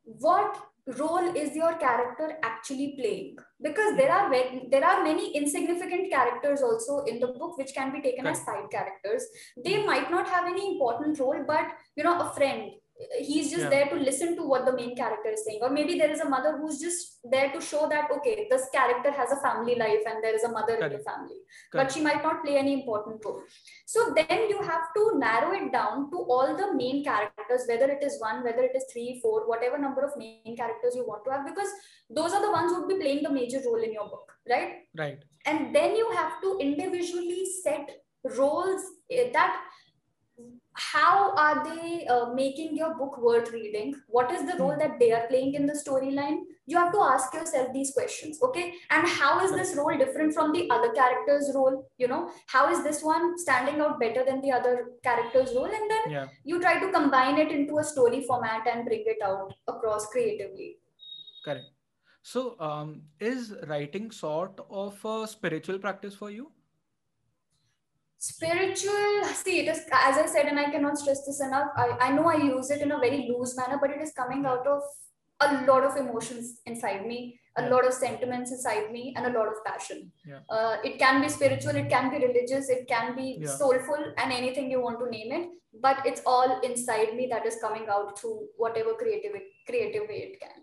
what 0.05 0.57
role 0.99 1.35
is 1.37 1.55
your 1.55 1.75
character 1.75 2.37
actually 2.43 2.97
playing? 2.99 3.37
Because 3.61 3.97
there 3.97 4.11
are 4.11 4.31
there 4.71 4.85
are 4.85 5.05
many 5.05 5.35
insignificant 5.37 6.11
characters 6.11 6.61
also 6.61 7.05
in 7.05 7.21
the 7.21 7.29
book 7.29 7.57
which 7.57 7.73
can 7.75 7.93
be 7.93 8.01
taken 8.01 8.27
as 8.27 8.45
side 8.45 8.71
characters. 8.71 9.25
They 9.65 9.85
might 9.85 10.11
not 10.11 10.29
have 10.29 10.47
any 10.47 10.73
important 10.73 11.19
role 11.21 11.45
but 11.47 11.67
you 11.97 12.05
know 12.05 12.21
a 12.21 12.35
friend 12.35 12.73
he's 13.19 13.51
just 13.51 13.65
yeah. 13.65 13.69
there 13.69 13.89
to 13.89 13.97
listen 13.97 14.37
to 14.37 14.43
what 14.43 14.65
the 14.67 14.73
main 14.73 14.95
character 14.97 15.31
is 15.31 15.45
saying 15.45 15.61
or 15.63 15.71
maybe 15.71 15.99
there 15.99 16.11
is 16.11 16.21
a 16.21 16.29
mother 16.29 16.57
who's 16.59 16.79
just 16.81 17.19
there 17.31 17.51
to 17.53 17.61
show 17.61 17.89
that 17.89 18.11
okay 18.11 18.47
this 18.51 18.69
character 18.75 19.11
has 19.11 19.33
a 19.33 19.41
family 19.41 19.75
life 19.75 20.05
and 20.07 20.23
there 20.23 20.35
is 20.35 20.45
a 20.45 20.49
mother 20.49 20.77
Correct. 20.77 20.93
in 20.93 20.99
the 20.99 21.05
family 21.05 21.39
Correct. 21.71 21.89
but 21.89 21.93
she 21.93 22.01
might 22.01 22.23
not 22.23 22.45
play 22.45 22.57
any 22.57 22.73
important 22.73 23.25
role 23.25 23.43
so 23.87 24.15
then 24.17 24.49
you 24.49 24.61
have 24.63 24.93
to 24.97 25.19
narrow 25.19 25.53
it 25.53 25.73
down 25.73 26.11
to 26.11 26.19
all 26.19 26.57
the 26.57 26.75
main 26.75 27.03
characters 27.05 27.63
whether 27.69 27.91
it 27.91 28.03
is 28.03 28.21
one 28.21 28.45
whether 28.45 28.63
it 28.63 28.75
is 28.75 28.85
three 28.93 29.19
four 29.23 29.49
whatever 29.49 29.79
number 29.79 30.05
of 30.05 30.17
main 30.17 30.57
characters 30.57 30.95
you 30.95 31.07
want 31.07 31.25
to 31.25 31.31
have 31.31 31.47
because 31.47 31.69
those 32.11 32.33
are 32.33 32.43
the 32.43 32.53
ones 32.53 32.73
who 32.73 32.81
would 32.81 32.89
be 32.89 33.03
playing 33.03 33.23
the 33.23 33.31
major 33.31 33.61
role 33.65 33.83
in 33.83 33.93
your 33.93 34.09
book 34.09 34.33
right 34.49 34.73
right 34.97 35.19
and 35.47 35.75
then 35.75 35.97
you 35.97 36.11
have 36.13 36.41
to 36.43 36.59
individually 36.61 37.45
set 37.63 37.91
roles 38.39 38.83
eh, 39.11 39.31
that 39.33 39.61
how 40.75 41.35
are 41.37 41.63
they 41.65 42.07
uh, 42.07 42.33
making 42.33 42.77
your 42.77 42.95
book 42.95 43.19
worth 43.19 43.53
reading? 43.53 43.95
What 44.09 44.31
is 44.33 44.51
the 44.51 44.57
role 44.59 44.73
hmm. 44.73 44.79
that 44.79 44.99
they 44.99 45.13
are 45.13 45.27
playing 45.27 45.55
in 45.55 45.67
the 45.67 45.75
storyline? 45.75 46.39
You 46.67 46.79
have 46.79 46.93
to 46.93 47.01
ask 47.01 47.35
yourself 47.35 47.73
these 47.73 47.93
questions 47.93 48.39
okay? 48.43 48.75
And 48.91 49.07
how 49.07 49.45
is 49.45 49.53
this 49.53 49.77
role 49.77 49.97
different 49.99 50.33
from 50.33 50.53
the 50.53 50.71
other 50.71 50.93
character's 50.93 51.51
role? 51.55 51.87
You 51.99 52.09
know 52.09 52.31
how 52.47 52.71
is 52.73 52.83
this 52.83 53.03
one 53.03 53.39
standing 53.39 53.81
out 53.81 54.01
better 54.01 54.25
than 54.25 54.41
the 54.41 54.53
other 54.53 54.93
character's 55.03 55.55
role? 55.55 55.67
And 55.67 55.91
then 55.91 56.11
yeah. 56.11 56.27
you 56.45 56.61
try 56.61 56.79
to 56.81 56.91
combine 56.91 57.39
it 57.39 57.51
into 57.51 57.79
a 57.79 57.85
story 57.85 58.23
format 58.23 58.67
and 58.67 58.87
bring 58.87 59.05
it 59.07 59.23
out 59.23 59.53
across 59.69 60.07
creatively. 60.07 60.77
Correct. 61.45 61.67
So 62.23 62.57
um, 62.61 63.03
is 63.21 63.53
writing 63.67 64.11
sort 64.11 64.59
of 64.71 65.05
a 65.05 65.27
spiritual 65.27 65.79
practice 65.79 66.15
for 66.15 66.31
you 66.31 66.53
spiritual 68.31 69.25
see 69.43 69.55
it 69.61 69.69
is 69.71 69.81
as 70.09 70.17
i 70.23 70.27
said 70.33 70.47
and 70.51 70.59
i 70.65 70.67
cannot 70.73 70.97
stress 70.97 71.21
this 71.27 71.41
enough 71.47 71.71
I, 71.77 71.87
I 72.07 72.11
know 72.17 72.27
i 72.33 72.37
use 72.37 72.71
it 72.71 72.81
in 72.81 72.93
a 72.93 72.99
very 73.05 73.29
loose 73.29 73.57
manner 73.57 73.79
but 73.81 73.91
it 73.91 74.01
is 74.01 74.13
coming 74.13 74.47
out 74.47 74.65
of 74.65 74.83
a 75.47 75.67
lot 75.67 75.83
of 75.83 75.97
emotions 75.97 76.61
inside 76.67 77.05
me 77.05 77.41
a 77.57 77.63
yeah. 77.63 77.69
lot 77.69 77.85
of 77.85 77.93
sentiments 77.93 78.53
inside 78.53 78.93
me 78.93 79.13
and 79.17 79.27
a 79.27 79.37
lot 79.37 79.49
of 79.49 79.65
passion 79.65 80.13
yeah. 80.25 80.39
uh, 80.51 80.77
it 80.85 81.01
can 81.01 81.21
be 81.21 81.29
spiritual 81.29 81.75
it 81.75 81.89
can 81.89 82.11
be 82.13 82.25
religious 82.27 82.69
it 82.69 82.87
can 82.87 83.17
be 83.17 83.39
yeah. 83.41 83.49
soulful 83.49 84.05
and 84.19 84.33
anything 84.33 84.71
you 84.71 84.81
want 84.81 85.01
to 85.01 85.11
name 85.11 85.33
it 85.33 85.49
but 85.81 86.07
it's 86.07 86.23
all 86.25 86.61
inside 86.61 87.17
me 87.17 87.27
that 87.27 87.45
is 87.45 87.57
coming 87.61 87.87
out 87.89 88.17
through 88.17 88.39
whatever 88.57 88.95
creative 88.95 89.33
creative 89.67 90.09
way 90.09 90.21
it 90.29 90.41
can 90.41 90.63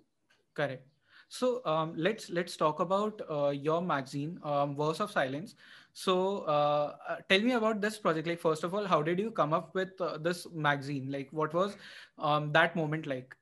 correct 0.54 0.88
so 1.29 1.61
um, 1.65 1.93
let's 1.95 2.29
let's 2.29 2.57
talk 2.57 2.79
about 2.79 3.21
uh, 3.31 3.49
your 3.49 3.81
magazine 3.81 4.39
um, 4.43 4.75
verse 4.75 4.99
of 4.99 5.11
silence 5.11 5.55
so 5.93 6.39
uh, 6.47 6.95
uh, 7.07 7.17
tell 7.29 7.41
me 7.41 7.53
about 7.53 7.81
this 7.81 7.97
project. 7.97 8.27
Like 8.27 8.39
first 8.39 8.63
of 8.63 8.73
all, 8.73 8.85
how 8.85 9.01
did 9.01 9.19
you 9.19 9.31
come 9.31 9.53
up 9.53 9.73
with 9.75 9.99
uh, 9.99 10.17
this 10.17 10.47
magazine? 10.53 11.11
Like 11.11 11.27
what 11.31 11.53
was 11.53 11.75
um, 12.17 12.51
that 12.53 12.75
moment 12.75 13.05
like? 13.05 13.35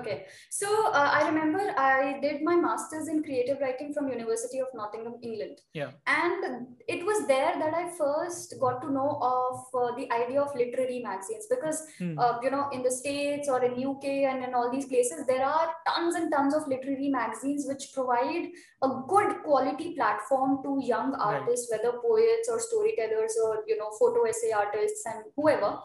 Okay, 0.00 0.26
so 0.50 0.68
uh, 0.88 1.10
I 1.12 1.28
remember 1.28 1.60
I 1.76 2.18
did 2.20 2.42
my 2.42 2.56
master's 2.56 3.08
in 3.08 3.22
creative 3.22 3.58
writing 3.60 3.92
from 3.92 4.08
University 4.08 4.58
of 4.58 4.68
Nottingham, 4.74 5.14
England. 5.22 5.60
Yeah. 5.74 5.90
And 6.06 6.66
it 6.88 7.04
was 7.04 7.26
there 7.26 7.54
that 7.58 7.74
I 7.74 7.90
first 7.90 8.54
got 8.60 8.80
to 8.82 8.90
know 8.90 9.18
of 9.20 9.60
uh, 9.74 9.94
the 9.96 10.10
idea 10.12 10.40
of 10.40 10.54
literary 10.54 11.00
magazines 11.00 11.46
because, 11.50 11.86
hmm. 11.98 12.18
uh, 12.18 12.38
you 12.42 12.50
know, 12.50 12.68
in 12.72 12.82
the 12.82 12.90
States 12.90 13.48
or 13.48 13.62
in 13.64 13.72
UK 13.72 14.04
and 14.30 14.44
in 14.44 14.54
all 14.54 14.70
these 14.70 14.86
places, 14.86 15.26
there 15.26 15.44
are 15.44 15.68
tons 15.86 16.14
and 16.14 16.32
tons 16.32 16.54
of 16.54 16.66
literary 16.66 17.08
magazines 17.08 17.66
which 17.68 17.92
provide 17.92 18.48
a 18.82 18.88
good 19.08 19.42
quality 19.44 19.94
platform 19.94 20.62
to 20.62 20.80
young 20.82 21.14
artists, 21.14 21.70
right. 21.70 21.84
whether 21.84 21.98
poets 21.98 22.48
or 22.50 22.58
storytellers 22.60 23.36
or, 23.44 23.64
you 23.66 23.76
know, 23.76 23.90
photo 23.98 24.24
essay 24.24 24.52
artists 24.52 25.04
and 25.06 25.24
whoever. 25.36 25.78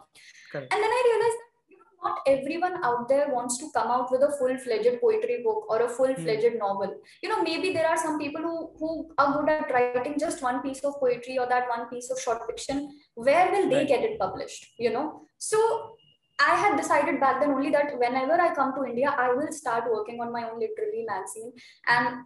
Correct. 0.52 0.74
And 0.74 0.82
then 0.82 0.90
I 0.90 1.02
realized 1.06 1.47
not 2.04 2.20
everyone 2.28 2.84
out 2.84 3.08
there 3.10 3.28
wants 3.34 3.58
to 3.58 3.70
come 3.74 3.90
out 3.90 4.12
with 4.12 4.22
a 4.22 4.32
full-fledged 4.38 5.00
poetry 5.02 5.42
book 5.44 5.66
or 5.70 5.82
a 5.82 5.90
full-fledged 5.90 6.56
mm. 6.56 6.60
novel 6.60 6.96
you 7.22 7.30
know 7.30 7.42
maybe 7.42 7.72
there 7.74 7.88
are 7.88 7.98
some 7.98 8.18
people 8.20 8.42
who 8.42 8.58
who 8.80 9.12
are 9.18 9.32
good 9.38 9.50
at 9.50 9.72
writing 9.72 10.18
just 10.20 10.42
one 10.42 10.62
piece 10.62 10.84
of 10.84 11.00
poetry 11.00 11.38
or 11.38 11.48
that 11.48 11.70
one 11.76 11.88
piece 11.90 12.10
of 12.12 12.20
short 12.20 12.42
fiction 12.50 12.90
where 13.16 13.52
will 13.52 13.70
they 13.70 13.84
right. 13.84 13.88
get 13.88 14.04
it 14.04 14.20
published 14.20 14.68
you 14.78 14.92
know 14.92 15.22
so 15.38 15.96
I 16.40 16.56
had 16.56 16.78
decided 16.78 17.20
back 17.20 17.40
then 17.40 17.52
only 17.52 17.72
that 17.72 17.98
whenever 17.98 18.40
I 18.40 18.54
come 18.54 18.76
to 18.76 18.86
India, 18.86 19.14
I 19.18 19.34
will 19.34 19.52
start 19.52 19.86
working 19.92 20.20
on 20.22 20.32
my 20.32 20.44
own 20.44 20.60
literary 20.60 21.04
magazine. 21.08 21.52
And 21.88 22.26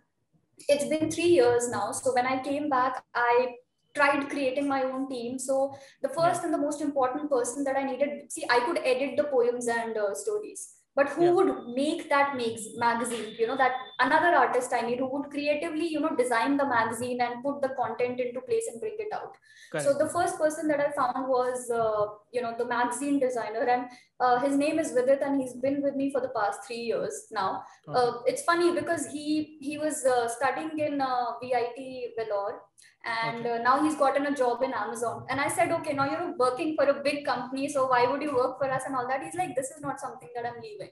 it's 0.67 0.85
been 0.85 1.09
three 1.09 1.29
years 1.29 1.69
now. 1.69 1.91
So 1.93 2.13
when 2.13 2.27
I 2.27 2.43
came 2.43 2.69
back, 2.69 3.03
I 3.15 3.55
tried 3.95 4.29
creating 4.29 4.67
my 4.67 4.83
own 4.83 5.09
team. 5.09 5.39
So 5.39 5.73
the 6.01 6.09
first 6.09 6.41
yeah. 6.41 6.45
and 6.45 6.53
the 6.53 6.57
most 6.57 6.81
important 6.81 7.29
person 7.29 7.63
that 7.65 7.77
I 7.77 7.83
needed, 7.83 8.31
see, 8.31 8.45
I 8.49 8.59
could 8.61 8.79
edit 8.79 9.17
the 9.17 9.25
poems 9.25 9.67
and 9.67 9.97
uh, 9.97 10.13
stories 10.13 10.75
but 10.95 11.09
who 11.09 11.25
yeah. 11.25 11.31
would 11.31 11.75
make 11.75 12.09
that 12.09 12.35
makes 12.35 12.63
magazine 12.75 13.33
you 13.39 13.47
know 13.47 13.55
that 13.55 13.71
another 14.03 14.31
artist 14.41 14.73
i 14.73 14.81
need 14.81 14.99
who 14.99 15.09
would 15.13 15.29
creatively 15.33 15.87
you 15.93 15.99
know 15.99 16.15
design 16.15 16.57
the 16.57 16.65
magazine 16.65 17.19
and 17.25 17.43
put 17.43 17.61
the 17.61 17.69
content 17.79 18.19
into 18.19 18.41
place 18.41 18.67
and 18.71 18.79
bring 18.79 18.95
it 18.99 19.13
out 19.13 19.35
Correct. 19.71 19.85
so 19.85 19.97
the 19.97 20.09
first 20.15 20.37
person 20.37 20.67
that 20.67 20.79
i 20.79 20.91
found 20.91 21.27
was 21.27 21.69
uh, 21.69 22.05
you 22.31 22.41
know 22.41 22.53
the 22.57 22.65
magazine 22.65 23.19
designer 23.19 23.65
and 23.75 23.85
uh, 24.19 24.39
his 24.39 24.55
name 24.55 24.79
is 24.79 24.91
vidit 24.91 25.21
and 25.21 25.41
he's 25.41 25.53
been 25.53 25.81
with 25.81 25.95
me 25.95 26.11
for 26.11 26.21
the 26.21 26.33
past 26.39 26.65
three 26.65 26.83
years 26.91 27.27
now 27.31 27.63
okay. 27.87 27.99
uh, 27.99 28.11
it's 28.25 28.43
funny 28.43 28.71
because 28.79 29.07
he 29.07 29.57
he 29.61 29.77
was 29.77 30.05
uh, 30.05 30.27
studying 30.27 30.77
in 30.79 31.01
uh, 31.01 31.31
vit 31.41 31.81
Vellore 32.17 32.59
and 33.05 33.45
okay. 33.45 33.57
uh, 33.57 33.61
now 33.63 33.83
he's 33.83 33.95
gotten 33.95 34.27
a 34.27 34.35
job 34.35 34.61
in 34.61 34.73
amazon 34.73 35.25
and 35.29 35.41
i 35.41 35.47
said 35.47 35.71
okay 35.71 35.93
now 35.93 36.05
you're 36.09 36.35
working 36.37 36.75
for 36.75 36.85
a 36.85 37.01
big 37.03 37.25
company 37.25 37.67
so 37.67 37.87
why 37.87 38.05
would 38.07 38.21
you 38.21 38.33
work 38.35 38.57
for 38.59 38.69
us 38.71 38.83
and 38.85 38.95
all 38.95 39.07
that 39.07 39.23
he's 39.23 39.33
like 39.35 39.55
this 39.55 39.71
is 39.71 39.81
not 39.81 39.99
something 39.99 40.29
that 40.35 40.45
i'm 40.45 40.61
leaving 40.61 40.91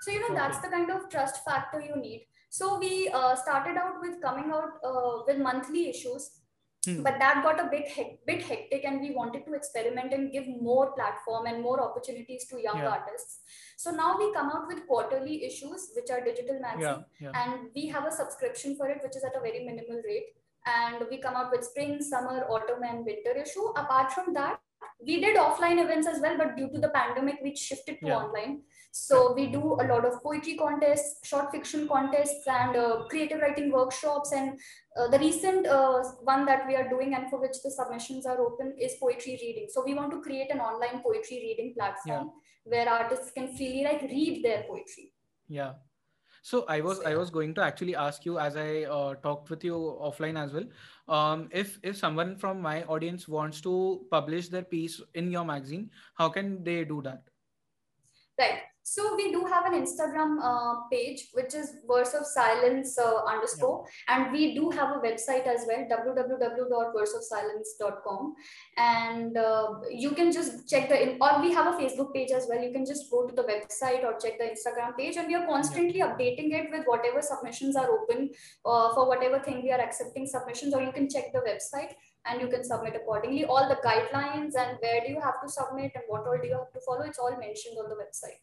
so 0.00 0.10
you 0.10 0.20
know 0.20 0.32
okay. 0.34 0.36
that's 0.36 0.60
the 0.60 0.68
kind 0.68 0.90
of 0.90 1.08
trust 1.10 1.44
factor 1.44 1.80
you 1.80 1.96
need 2.00 2.26
so 2.58 2.78
we 2.78 3.08
uh, 3.14 3.34
started 3.36 3.76
out 3.76 3.96
with 4.02 4.20
coming 4.20 4.50
out 4.58 4.72
uh, 4.90 5.22
with 5.26 5.38
monthly 5.38 5.88
issues 5.88 6.30
Hmm. 6.86 7.02
but 7.02 7.18
that 7.18 7.42
got 7.44 7.58
a 7.62 7.68
bit 7.70 7.88
he- 7.94 8.18
bit 8.26 8.42
hectic 8.42 8.84
and 8.86 9.02
we 9.02 9.10
wanted 9.14 9.44
to 9.46 9.52
experiment 9.56 10.14
and 10.14 10.32
give 10.32 10.46
more 10.68 10.92
platform 10.92 11.44
and 11.50 11.60
more 11.62 11.78
opportunities 11.86 12.46
to 12.50 12.62
young 12.66 12.78
yeah. 12.78 12.92
artists 12.92 13.40
so 13.76 13.90
now 13.90 14.16
we 14.20 14.32
come 14.36 14.48
out 14.54 14.66
with 14.66 14.86
quarterly 14.86 15.44
issues 15.48 15.90
which 15.94 16.08
are 16.14 16.24
digital 16.28 16.58
magazine 16.58 17.04
yeah, 17.18 17.28
yeah. 17.28 17.42
and 17.42 17.68
we 17.76 17.86
have 17.86 18.06
a 18.06 18.14
subscription 18.20 18.76
for 18.78 18.88
it 18.88 19.02
which 19.02 19.14
is 19.14 19.24
at 19.24 19.36
a 19.36 19.42
very 19.48 19.62
minimal 19.62 20.00
rate 20.06 20.30
and 20.66 21.04
we 21.10 21.18
come 21.18 21.34
out 21.34 21.50
with 21.50 21.64
spring, 21.64 22.00
summer, 22.02 22.44
autumn, 22.48 22.82
and 22.82 23.04
winter 23.04 23.36
issue. 23.40 23.66
Apart 23.76 24.12
from 24.12 24.34
that, 24.34 24.60
we 25.04 25.20
did 25.20 25.36
offline 25.36 25.82
events 25.82 26.06
as 26.06 26.20
well, 26.20 26.36
but 26.36 26.56
due 26.56 26.68
to 26.70 26.78
the 26.78 26.90
pandemic, 26.90 27.38
we 27.42 27.56
shifted 27.56 27.98
to 28.00 28.10
online. 28.10 28.62
So 28.92 29.32
we 29.34 29.46
do 29.46 29.74
a 29.80 29.84
lot 29.84 30.04
of 30.04 30.22
poetry 30.22 30.56
contests, 30.56 31.26
short 31.26 31.50
fiction 31.50 31.86
contests, 31.86 32.46
and 32.46 32.76
uh, 32.76 33.04
creative 33.08 33.40
writing 33.40 33.70
workshops. 33.70 34.32
And 34.32 34.58
uh, 34.96 35.08
the 35.08 35.18
recent 35.18 35.66
uh, 35.66 36.02
one 36.22 36.44
that 36.46 36.66
we 36.66 36.74
are 36.74 36.88
doing 36.88 37.14
and 37.14 37.30
for 37.30 37.40
which 37.40 37.62
the 37.62 37.70
submissions 37.70 38.26
are 38.26 38.40
open 38.40 38.74
is 38.80 38.96
poetry 39.00 39.38
reading. 39.40 39.68
So 39.70 39.84
we 39.84 39.94
want 39.94 40.10
to 40.12 40.20
create 40.20 40.50
an 40.50 40.60
online 40.60 41.02
poetry 41.02 41.38
reading 41.38 41.74
platform 41.76 42.32
yeah. 42.66 42.74
where 42.84 42.88
artists 42.88 43.30
can 43.30 43.56
freely 43.56 43.84
like 43.84 44.02
read 44.02 44.44
their 44.44 44.64
poetry. 44.64 45.12
Yeah, 45.48 45.72
so 46.42 46.64
I 46.68 46.80
was 46.80 47.00
I 47.04 47.14
was 47.16 47.30
going 47.30 47.54
to 47.54 47.62
actually 47.62 47.94
ask 47.94 48.24
you 48.24 48.38
as 48.38 48.56
I 48.56 48.84
uh, 48.84 49.14
talked 49.16 49.50
with 49.50 49.62
you 49.62 49.74
offline 50.00 50.38
as 50.42 50.52
well. 50.52 50.64
Um, 51.08 51.48
if 51.52 51.78
if 51.82 51.96
someone 51.96 52.36
from 52.36 52.62
my 52.62 52.82
audience 52.84 53.28
wants 53.28 53.60
to 53.62 54.06
publish 54.10 54.48
their 54.48 54.62
piece 54.62 55.00
in 55.14 55.30
your 55.30 55.44
magazine, 55.44 55.90
how 56.14 56.28
can 56.30 56.64
they 56.64 56.84
do 56.84 57.02
that? 57.02 57.22
Right. 58.38 58.60
So 58.82 59.14
we 59.14 59.30
do 59.30 59.44
have 59.44 59.66
an 59.66 59.74
Instagram 59.74 60.38
uh, 60.42 60.76
page, 60.90 61.28
which 61.32 61.54
is 61.54 61.74
verse 61.86 62.14
of 62.14 62.24
silence 62.26 62.98
uh, 62.98 63.22
underscore, 63.24 63.84
yeah. 64.08 64.24
and 64.24 64.32
we 64.32 64.54
do 64.54 64.70
have 64.70 64.96
a 64.96 65.00
website 65.00 65.46
as 65.46 65.66
well, 65.68 65.86
www.verseofsilence.com, 65.90 68.34
and 68.76 69.36
uh, 69.36 69.74
you 69.90 70.12
can 70.12 70.32
just 70.32 70.66
check 70.68 70.88
the 70.88 71.18
or 71.20 71.40
we 71.40 71.52
have 71.52 71.74
a 71.74 71.78
Facebook 71.78 72.14
page 72.14 72.30
as 72.30 72.46
well. 72.48 72.58
You 72.60 72.72
can 72.72 72.86
just 72.86 73.10
go 73.10 73.26
to 73.26 73.34
the 73.34 73.44
website 73.44 74.02
or 74.02 74.16
check 74.18 74.38
the 74.38 74.46
Instagram 74.46 74.96
page, 74.96 75.16
and 75.16 75.28
we 75.28 75.34
are 75.34 75.46
constantly 75.46 75.98
yeah. 75.98 76.08
updating 76.08 76.52
it 76.52 76.70
with 76.72 76.86
whatever 76.86 77.20
submissions 77.22 77.76
are 77.76 77.90
open 77.90 78.30
uh, 78.64 78.94
for 78.94 79.06
whatever 79.06 79.38
thing 79.40 79.62
we 79.62 79.70
are 79.72 79.80
accepting 79.80 80.26
submissions, 80.26 80.72
or 80.74 80.82
you 80.82 80.92
can 80.92 81.08
check 81.08 81.32
the 81.32 81.40
website 81.40 81.94
and 82.26 82.40
you 82.40 82.48
can 82.48 82.64
submit 82.64 82.96
accordingly. 82.96 83.44
All 83.44 83.68
the 83.68 83.76
guidelines 83.86 84.54
and 84.58 84.78
where 84.80 85.00
do 85.06 85.12
you 85.12 85.20
have 85.20 85.40
to 85.42 85.48
submit 85.48 85.92
and 85.94 86.04
what 86.08 86.26
all 86.26 86.38
do 86.40 86.48
you 86.48 86.54
have 86.54 86.72
to 86.72 86.80
follow, 86.86 87.02
it's 87.02 87.18
all 87.18 87.36
mentioned 87.38 87.76
on 87.78 87.88
the 87.88 87.96
website. 87.96 88.40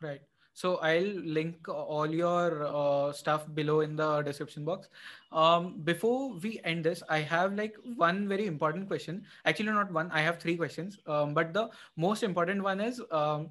Right. 0.00 0.20
So 0.52 0.76
I'll 0.76 1.20
link 1.22 1.68
all 1.68 2.06
your 2.06 2.64
uh, 2.66 3.12
stuff 3.12 3.44
below 3.54 3.80
in 3.80 3.94
the 3.94 4.22
description 4.22 4.64
box. 4.64 4.88
Um, 5.30 5.82
before 5.84 6.32
we 6.38 6.60
end 6.64 6.84
this, 6.84 7.02
I 7.10 7.18
have 7.18 7.54
like 7.54 7.76
one 7.96 8.26
very 8.26 8.46
important 8.46 8.88
question. 8.88 9.24
Actually, 9.44 9.72
not 9.72 9.92
one. 9.92 10.10
I 10.12 10.22
have 10.22 10.38
three 10.38 10.56
questions. 10.56 10.98
Um, 11.06 11.34
but 11.34 11.52
the 11.52 11.68
most 11.96 12.22
important 12.22 12.62
one 12.62 12.80
is, 12.80 13.02
um, 13.10 13.50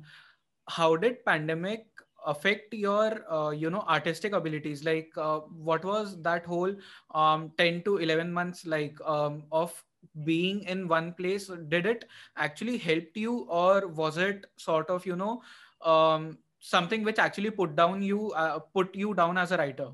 how 0.68 0.96
did 0.96 1.24
pandemic 1.26 1.86
affect 2.26 2.74
your 2.74 3.32
uh, 3.32 3.52
you 3.52 3.70
know 3.70 3.82
artistic 3.88 4.34
abilities 4.34 4.84
like 4.84 5.12
uh, 5.16 5.42
what 5.72 5.86
was 5.86 6.20
that 6.24 6.44
whole 6.44 6.74
um, 7.14 7.52
10 7.60 7.84
to 7.84 7.98
11 7.98 8.34
months 8.34 8.66
like 8.66 8.98
um, 9.06 9.44
of 9.52 9.84
being 10.24 10.64
in 10.64 10.88
one 10.88 11.14
place 11.14 11.52
did 11.68 11.86
it 11.86 12.06
actually 12.38 12.78
help 12.78 13.06
you 13.16 13.46
or 13.50 13.88
was 13.88 14.18
it 14.18 14.46
sort 14.58 14.90
of 14.90 15.06
you 15.06 15.16
know 15.16 15.42
um, 15.86 16.38
something 16.60 17.04
which 17.04 17.20
actually 17.20 17.52
put 17.52 17.76
down 17.76 18.02
you 18.02 18.32
uh, 18.32 18.60
put 18.60 18.96
you 18.96 19.14
down 19.14 19.38
as 19.38 19.52
a 19.52 19.58
writer? 19.58 19.92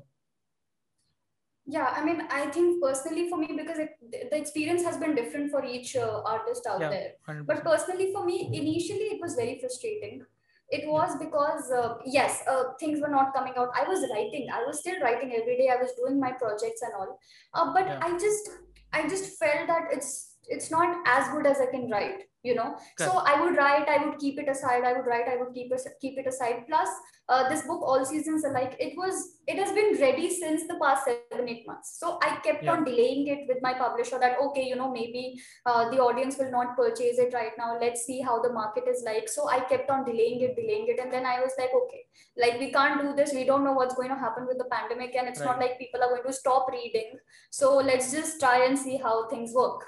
Yeah 1.64 1.94
i 1.96 2.04
mean 2.04 2.22
i 2.28 2.46
think 2.46 2.82
personally 2.82 3.28
for 3.28 3.38
me 3.38 3.48
because 3.56 3.78
it, 3.78 3.90
the 4.10 4.36
experience 4.36 4.82
has 4.82 4.96
been 4.96 5.14
different 5.14 5.52
for 5.52 5.64
each 5.64 5.94
uh, 5.94 6.20
artist 6.26 6.66
out 6.66 6.80
yeah, 6.80 6.90
there. 6.90 7.12
100%. 7.28 7.46
but 7.46 7.62
personally 7.62 8.12
for 8.12 8.24
me 8.24 8.48
initially 8.52 9.10
it 9.16 9.20
was 9.20 9.34
very 9.34 9.58
frustrating. 9.60 10.24
It 10.70 10.88
was 10.88 11.16
because 11.18 11.70
uh, 11.70 11.96
yes 12.04 12.42
uh, 12.48 12.72
things 12.80 13.00
were 13.00 13.08
not 13.08 13.32
coming 13.34 13.52
out. 13.58 13.68
I 13.76 13.86
was 13.86 14.00
writing. 14.10 14.48
I 14.52 14.64
was 14.64 14.80
still 14.80 14.98
writing 15.02 15.34
every 15.38 15.56
day. 15.58 15.68
I 15.68 15.76
was 15.76 15.92
doing 15.92 16.18
my 16.18 16.32
projects 16.32 16.82
and 16.82 16.94
all. 16.94 17.18
Uh, 17.54 17.72
but 17.74 17.86
yeah. 17.86 18.00
i 18.02 18.10
just 18.18 18.50
i 18.92 19.08
just 19.08 19.38
felt 19.38 19.66
that 19.68 19.92
it's 19.92 20.31
it's 20.48 20.70
not 20.70 20.96
as 21.06 21.28
good 21.28 21.46
as 21.46 21.60
i 21.60 21.66
can 21.66 21.90
write 21.90 22.22
you 22.42 22.54
know? 22.54 22.76
So 22.98 23.22
i 23.24 23.40
would 23.40 23.56
write 23.56 23.88
i 23.88 24.04
would 24.04 24.18
keep 24.18 24.38
it 24.38 24.48
aside 24.48 24.84
i 24.84 24.92
would 24.92 25.06
write 25.06 25.28
i 25.28 25.36
would 25.36 25.54
keep 25.54 25.72
it 25.72 25.80
keep 26.00 26.18
it 26.18 26.26
aside. 26.26 26.64
Plus 26.68 26.88
uh, 27.28 27.48
this 27.48 27.62
book 27.62 27.80
all 27.82 28.04
seasons 28.04 28.44
alike 28.44 28.76
it 28.80 28.94
was 28.96 29.38
it 29.46 29.58
has 29.58 29.72
been 29.72 30.00
ready 30.00 30.28
since 30.28 30.66
the 30.66 30.78
past 30.82 31.04
seven 31.04 31.48
eight 31.48 31.66
months. 31.66 31.98
So 31.98 32.18
i 32.22 32.36
kept 32.36 32.64
yeah. 32.64 32.72
on 32.72 32.84
delaying 32.84 33.28
it 33.28 33.46
with 33.48 33.58
my 33.62 33.74
publisher 33.74 34.18
that 34.18 34.38
okay 34.40 34.66
you 34.66 34.76
know 34.76 34.90
maybe 34.90 35.40
uh, 35.66 35.88
the 35.90 35.98
audience 35.98 36.36
will 36.38 36.50
not 36.50 36.76
purchase 36.76 37.18
it 37.18 37.32
right 37.32 37.52
now. 37.56 37.78
Let's 37.80 38.04
see 38.04 38.20
how 38.20 38.42
the 38.42 38.52
market 38.52 38.84
is 38.88 39.02
like. 39.06 39.28
So 39.28 39.48
i 39.48 39.60
kept 39.60 39.90
on 39.90 40.04
delaying 40.04 40.40
it 40.40 40.56
delaying 40.56 40.88
it. 40.88 40.98
And 40.98 41.12
then 41.12 41.24
i 41.24 41.40
was 41.40 41.52
like 41.58 41.70
okay 41.82 42.04
like 42.36 42.58
we 42.58 42.72
can't 42.72 43.00
do 43.00 43.14
this. 43.14 43.32
We 43.32 43.44
don't 43.44 43.64
know 43.64 43.72
what's 43.72 43.94
going 43.94 44.08
to 44.08 44.16
happen 44.16 44.46
with 44.46 44.58
the 44.58 44.64
pandemic. 44.64 45.14
And 45.14 45.28
it's 45.28 45.40
right. 45.40 45.46
not 45.46 45.60
like 45.60 45.78
people 45.78 46.02
are 46.02 46.08
going 46.08 46.26
to 46.26 46.32
stop 46.32 46.68
reading. 46.72 47.18
So 47.50 47.76
let's 47.76 48.10
just 48.10 48.40
try 48.40 48.64
and 48.66 48.78
see 48.78 48.96
how 48.96 49.28
things 49.28 49.52
work 49.54 49.84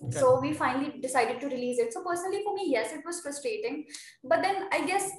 Okay. 0.00 0.18
So 0.18 0.40
we 0.40 0.52
finally 0.52 1.00
decided 1.00 1.40
to 1.40 1.46
release 1.46 1.78
it. 1.78 1.92
So 1.92 2.04
personally, 2.04 2.42
for 2.44 2.54
me, 2.54 2.66
yes, 2.68 2.92
it 2.92 3.00
was 3.04 3.20
frustrating. 3.20 3.84
But 4.22 4.42
then 4.42 4.68
I 4.72 4.86
guess 4.86 5.10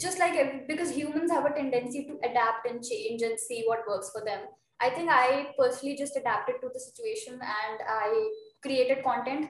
just 0.00 0.18
like 0.18 0.68
because 0.68 0.90
humans 0.90 1.30
have 1.30 1.46
a 1.46 1.54
tendency 1.54 2.06
to 2.06 2.18
adapt 2.28 2.68
and 2.68 2.84
change 2.84 3.22
and 3.22 3.38
see 3.38 3.64
what 3.66 3.88
works 3.88 4.10
for 4.12 4.24
them. 4.24 4.40
I 4.80 4.90
think 4.90 5.08
I 5.10 5.52
personally 5.58 5.96
just 5.96 6.16
adapted 6.16 6.56
to 6.60 6.68
the 6.72 6.78
situation 6.78 7.34
and 7.34 7.80
I 7.88 8.30
created 8.62 9.02
content. 9.02 9.48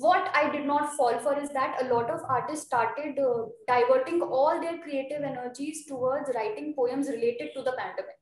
What 0.00 0.28
I 0.34 0.50
did 0.50 0.66
not 0.66 0.96
fall 0.96 1.16
for 1.20 1.38
is 1.38 1.50
that 1.50 1.80
a 1.80 1.94
lot 1.94 2.10
of 2.10 2.20
artists 2.28 2.66
started 2.66 3.16
uh, 3.20 3.46
diverting 3.68 4.20
all 4.20 4.60
their 4.60 4.78
creative 4.78 5.22
energies 5.22 5.86
towards 5.86 6.32
writing 6.34 6.74
poems 6.76 7.06
related 7.06 7.50
to 7.54 7.62
the 7.62 7.76
pandemic 7.78 8.16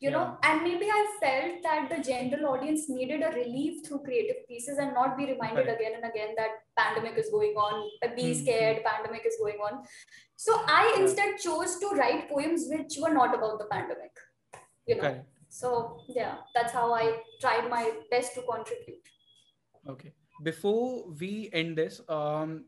you 0.00 0.10
yeah. 0.10 0.16
know 0.16 0.38
and 0.42 0.62
maybe 0.62 0.86
i 0.86 1.02
felt 1.22 1.62
that 1.62 1.88
the 1.90 2.02
general 2.02 2.46
audience 2.52 2.88
needed 2.88 3.22
a 3.22 3.30
relief 3.36 3.86
through 3.86 4.00
creative 4.00 4.46
pieces 4.48 4.78
and 4.78 4.92
not 4.94 5.16
be 5.16 5.26
reminded 5.26 5.66
right. 5.66 5.76
again 5.76 5.92
and 5.96 6.10
again 6.10 6.34
that 6.36 6.50
pandemic 6.76 7.18
is 7.18 7.30
going 7.30 7.54
on 7.54 7.90
be 8.16 8.22
mm-hmm. 8.22 8.42
scared 8.42 8.82
pandemic 8.84 9.24
is 9.26 9.36
going 9.40 9.60
on. 9.66 9.82
So 10.36 10.60
i 10.66 10.96
instead 10.98 11.38
chose 11.38 11.78
to 11.78 11.88
write 11.96 12.28
poems 12.30 12.66
which 12.68 12.96
were 13.00 13.12
not 13.12 13.34
about 13.34 13.58
the 13.58 13.66
pandemic 13.70 14.12
you 14.86 14.96
know. 14.96 15.24
So 15.48 16.00
yeah 16.08 16.36
that's 16.54 16.72
how 16.72 16.92
i 16.94 17.18
tried 17.40 17.70
my 17.70 17.92
best 18.10 18.34
to 18.34 18.42
contribute. 18.42 19.08
Okay. 19.88 20.12
Before 20.42 21.10
we 21.20 21.50
end 21.52 21.78
this 21.78 22.00
um 22.08 22.64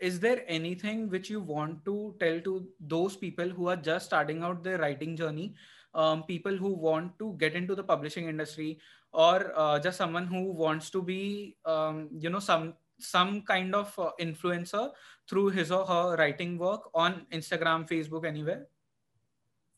is 0.00 0.20
there 0.20 0.44
anything 0.46 1.08
which 1.08 1.30
you 1.30 1.40
want 1.40 1.84
to 1.84 2.14
tell 2.20 2.40
to 2.40 2.66
those 2.80 3.16
people 3.16 3.48
who 3.48 3.68
are 3.68 3.76
just 3.76 4.06
starting 4.06 4.42
out 4.42 4.62
their 4.62 4.78
writing 4.78 5.16
journey 5.16 5.54
um, 5.94 6.22
people 6.24 6.56
who 6.56 6.74
want 6.74 7.18
to 7.18 7.34
get 7.38 7.54
into 7.54 7.74
the 7.74 7.82
publishing 7.82 8.28
industry 8.28 8.78
or 9.12 9.52
uh, 9.56 9.78
just 9.78 9.98
someone 9.98 10.26
who 10.26 10.52
wants 10.52 10.90
to 10.90 11.02
be 11.02 11.56
um, 11.64 12.08
you 12.18 12.30
know 12.30 12.38
some 12.38 12.74
some 13.00 13.42
kind 13.42 13.74
of 13.74 13.92
uh, 13.98 14.10
influencer 14.20 14.90
through 15.28 15.48
his 15.48 15.70
or 15.70 15.86
her 15.86 16.16
writing 16.16 16.58
work 16.58 16.90
on 16.94 17.26
instagram 17.32 17.88
facebook 17.88 18.26
anywhere 18.26 18.66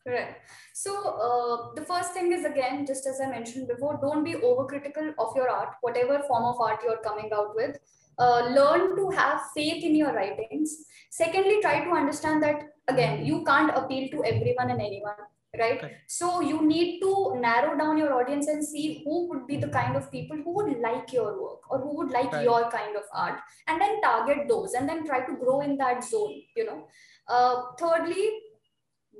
Correct. 0.03 0.49
So 0.73 0.91
uh, 0.97 1.75
the 1.75 1.85
first 1.85 2.13
thing 2.13 2.31
is 2.31 2.43
again, 2.43 2.87
just 2.87 3.05
as 3.05 3.21
I 3.21 3.29
mentioned 3.29 3.67
before, 3.67 3.99
don't 4.01 4.23
be 4.23 4.33
overcritical 4.33 5.13
of 5.19 5.35
your 5.35 5.47
art, 5.47 5.75
whatever 5.81 6.23
form 6.27 6.43
of 6.43 6.59
art 6.59 6.79
you're 6.83 7.01
coming 7.03 7.29
out 7.31 7.55
with. 7.55 7.77
Uh, 8.17 8.49
learn 8.49 8.95
to 8.95 9.09
have 9.11 9.41
faith 9.55 9.83
in 9.83 9.95
your 9.95 10.13
writings. 10.13 10.85
Secondly, 11.11 11.59
try 11.61 11.83
to 11.83 11.91
understand 11.91 12.41
that 12.41 12.63
again, 12.87 13.25
you 13.25 13.43
can't 13.45 13.77
appeal 13.77 14.09
to 14.09 14.23
everyone 14.25 14.71
and 14.71 14.81
anyone 14.81 15.13
right 15.59 15.83
okay. 15.83 15.97
so 16.07 16.39
you 16.39 16.61
need 16.65 17.01
to 17.01 17.35
narrow 17.39 17.77
down 17.77 17.97
your 17.97 18.13
audience 18.13 18.47
and 18.47 18.63
see 18.63 19.01
who 19.03 19.27
would 19.27 19.45
be 19.47 19.57
the 19.57 19.67
kind 19.67 19.97
of 19.97 20.09
people 20.09 20.37
who 20.37 20.53
would 20.53 20.79
like 20.79 21.11
your 21.11 21.41
work 21.41 21.59
or 21.69 21.79
who 21.79 21.97
would 21.97 22.11
like 22.11 22.31
right. 22.31 22.43
your 22.43 22.69
kind 22.71 22.95
of 22.95 23.03
art 23.13 23.37
and 23.67 23.81
then 23.81 23.99
target 24.01 24.47
those 24.47 24.73
and 24.73 24.87
then 24.87 25.05
try 25.05 25.19
to 25.25 25.35
grow 25.35 25.59
in 25.61 25.75
that 25.77 26.03
zone 26.03 26.41
you 26.55 26.65
know 26.65 26.87
uh, 27.27 27.63
thirdly 27.77 28.31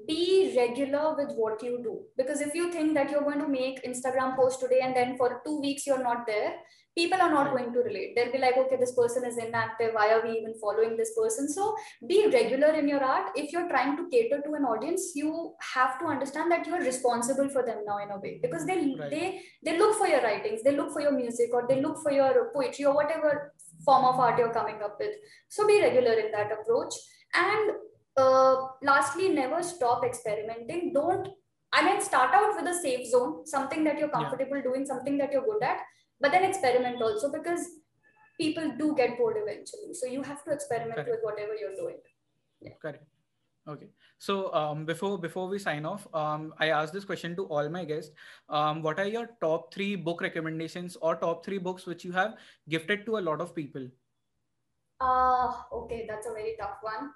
be 0.08 0.54
regular 0.58 1.16
with 1.16 1.32
what 1.36 1.62
you 1.62 1.80
do 1.84 2.00
because 2.18 2.42
if 2.42 2.56
you 2.56 2.72
think 2.72 2.94
that 2.94 3.12
you're 3.12 3.22
going 3.22 3.40
to 3.40 3.48
make 3.48 3.84
instagram 3.86 4.36
post 4.36 4.60
today 4.60 4.80
and 4.82 4.96
then 4.96 5.16
for 5.18 5.42
two 5.46 5.60
weeks 5.62 5.86
you're 5.86 6.04
not 6.04 6.26
there 6.26 6.54
people 6.96 7.22
are 7.22 7.32
not 7.32 7.52
going 7.52 7.72
to 7.72 7.80
relate. 7.80 8.16
They'll 8.16 8.32
be 8.32 8.38
like, 8.38 8.58
okay, 8.58 8.76
this 8.78 8.94
person 8.94 9.26
is 9.26 9.38
inactive. 9.38 9.94
Why 9.94 10.12
are 10.14 10.22
we 10.22 10.38
even 10.38 10.54
following 10.60 10.98
this 10.98 11.14
person? 11.18 11.48
So 11.48 11.76
be 12.08 12.28
regular 12.28 12.74
in 12.74 12.88
your 12.88 13.04
art. 13.04 13.32
If 13.36 13.52
you're 13.54 13.70
trying 13.70 13.96
to 13.98 14.10
cater 14.10 14.42
to 14.42 14.54
an 14.54 14.64
audience, 14.64 15.12
you 15.16 15.54
have 15.74 16.00
to 16.00 16.06
understand 16.06 16.52
that 16.52 16.68
you're 16.68 16.82
responsible 16.82 17.50
for 17.50 17.64
them 17.66 17.80
now 17.86 18.00
in 18.00 18.12
a 18.12 18.20
way 18.20 18.40
because 18.42 18.66
they 18.66 18.96
right. 19.00 19.10
they 19.10 19.42
they 19.64 19.78
look 19.78 19.98
for 19.98 20.08
your 20.08 20.22
writings, 20.22 20.64
they 20.64 20.76
look 20.76 20.92
for 20.92 21.02
your 21.02 21.12
music, 21.12 21.52
or 21.54 21.66
they 21.68 21.82
look 21.82 22.02
for 22.04 22.12
your 22.12 22.52
poetry 22.54 22.86
or 22.86 22.94
whatever 22.94 23.54
form 23.86 24.06
of 24.06 24.20
art 24.20 24.38
you're 24.38 24.54
coming 24.54 24.82
up 24.84 24.98
with. 25.00 25.16
So 25.50 25.66
be 25.66 25.82
regular 25.82 26.14
in 26.14 26.32
that 26.32 26.52
approach. 26.52 26.94
And 27.34 27.72
uh, 28.18 28.56
lastly, 28.82 29.30
never 29.30 29.64
stop 29.64 30.04
experimenting. 30.04 30.94
Don't 30.94 31.28
I 31.74 31.86
mean, 31.86 32.02
start 32.02 32.34
out 32.34 32.56
with 32.56 32.68
a 32.68 32.78
safe 32.82 33.08
zone, 33.08 33.46
something 33.48 33.86
that 33.86 33.98
you're 33.98 34.10
comfortable 34.10 34.58
yeah. 34.58 34.64
doing, 34.64 34.86
something 34.86 35.18
that 35.20 35.32
you're 35.32 35.46
good 35.46 35.64
at, 35.64 35.80
but 36.20 36.32
then 36.32 36.44
experiment 36.44 37.02
also 37.02 37.32
because 37.32 37.66
people 38.38 38.74
do 38.78 38.94
get 38.96 39.18
bored 39.18 39.38
eventually 39.38 39.94
so 39.94 40.08
you 40.08 40.24
have 40.24 40.44
to 40.44 40.52
experiment 40.52 40.96
Correct. 40.96 41.10
with 41.10 41.20
whatever 41.22 41.54
you're 41.54 41.76
doing 41.76 41.98
yeah. 42.62 42.74
Correct. 42.82 43.04
Okay. 43.68 43.88
So 44.18 44.54
um, 44.54 44.86
before 44.86 45.18
before 45.18 45.48
we 45.48 45.60
sign 45.60 45.86
off, 45.86 46.08
um, 46.14 46.54
I 46.60 46.70
asked 46.70 46.94
this 46.94 47.06
question 47.06 47.36
to 47.36 47.46
all 47.46 47.70
my 47.70 47.86
guests. 47.86 48.12
Um, 48.50 48.82
what 48.82 49.00
are 49.00 49.08
your 49.08 49.30
top 49.40 49.74
three 49.74 49.96
book 49.96 50.22
recommendations 50.22 50.98
or 51.02 51.16
top 51.16 51.46
three 51.46 51.58
books 51.58 51.86
which 51.86 52.04
you 52.06 52.12
have 52.12 52.36
gifted 52.70 53.06
to 53.06 53.18
a 53.18 53.24
lot 53.30 53.42
of 53.42 53.56
people? 53.56 53.88
Uh, 55.00 55.54
okay, 55.74 56.06
that's 56.08 56.28
a 56.28 56.34
very 56.34 56.56
tough 56.60 56.78
one. 56.82 57.12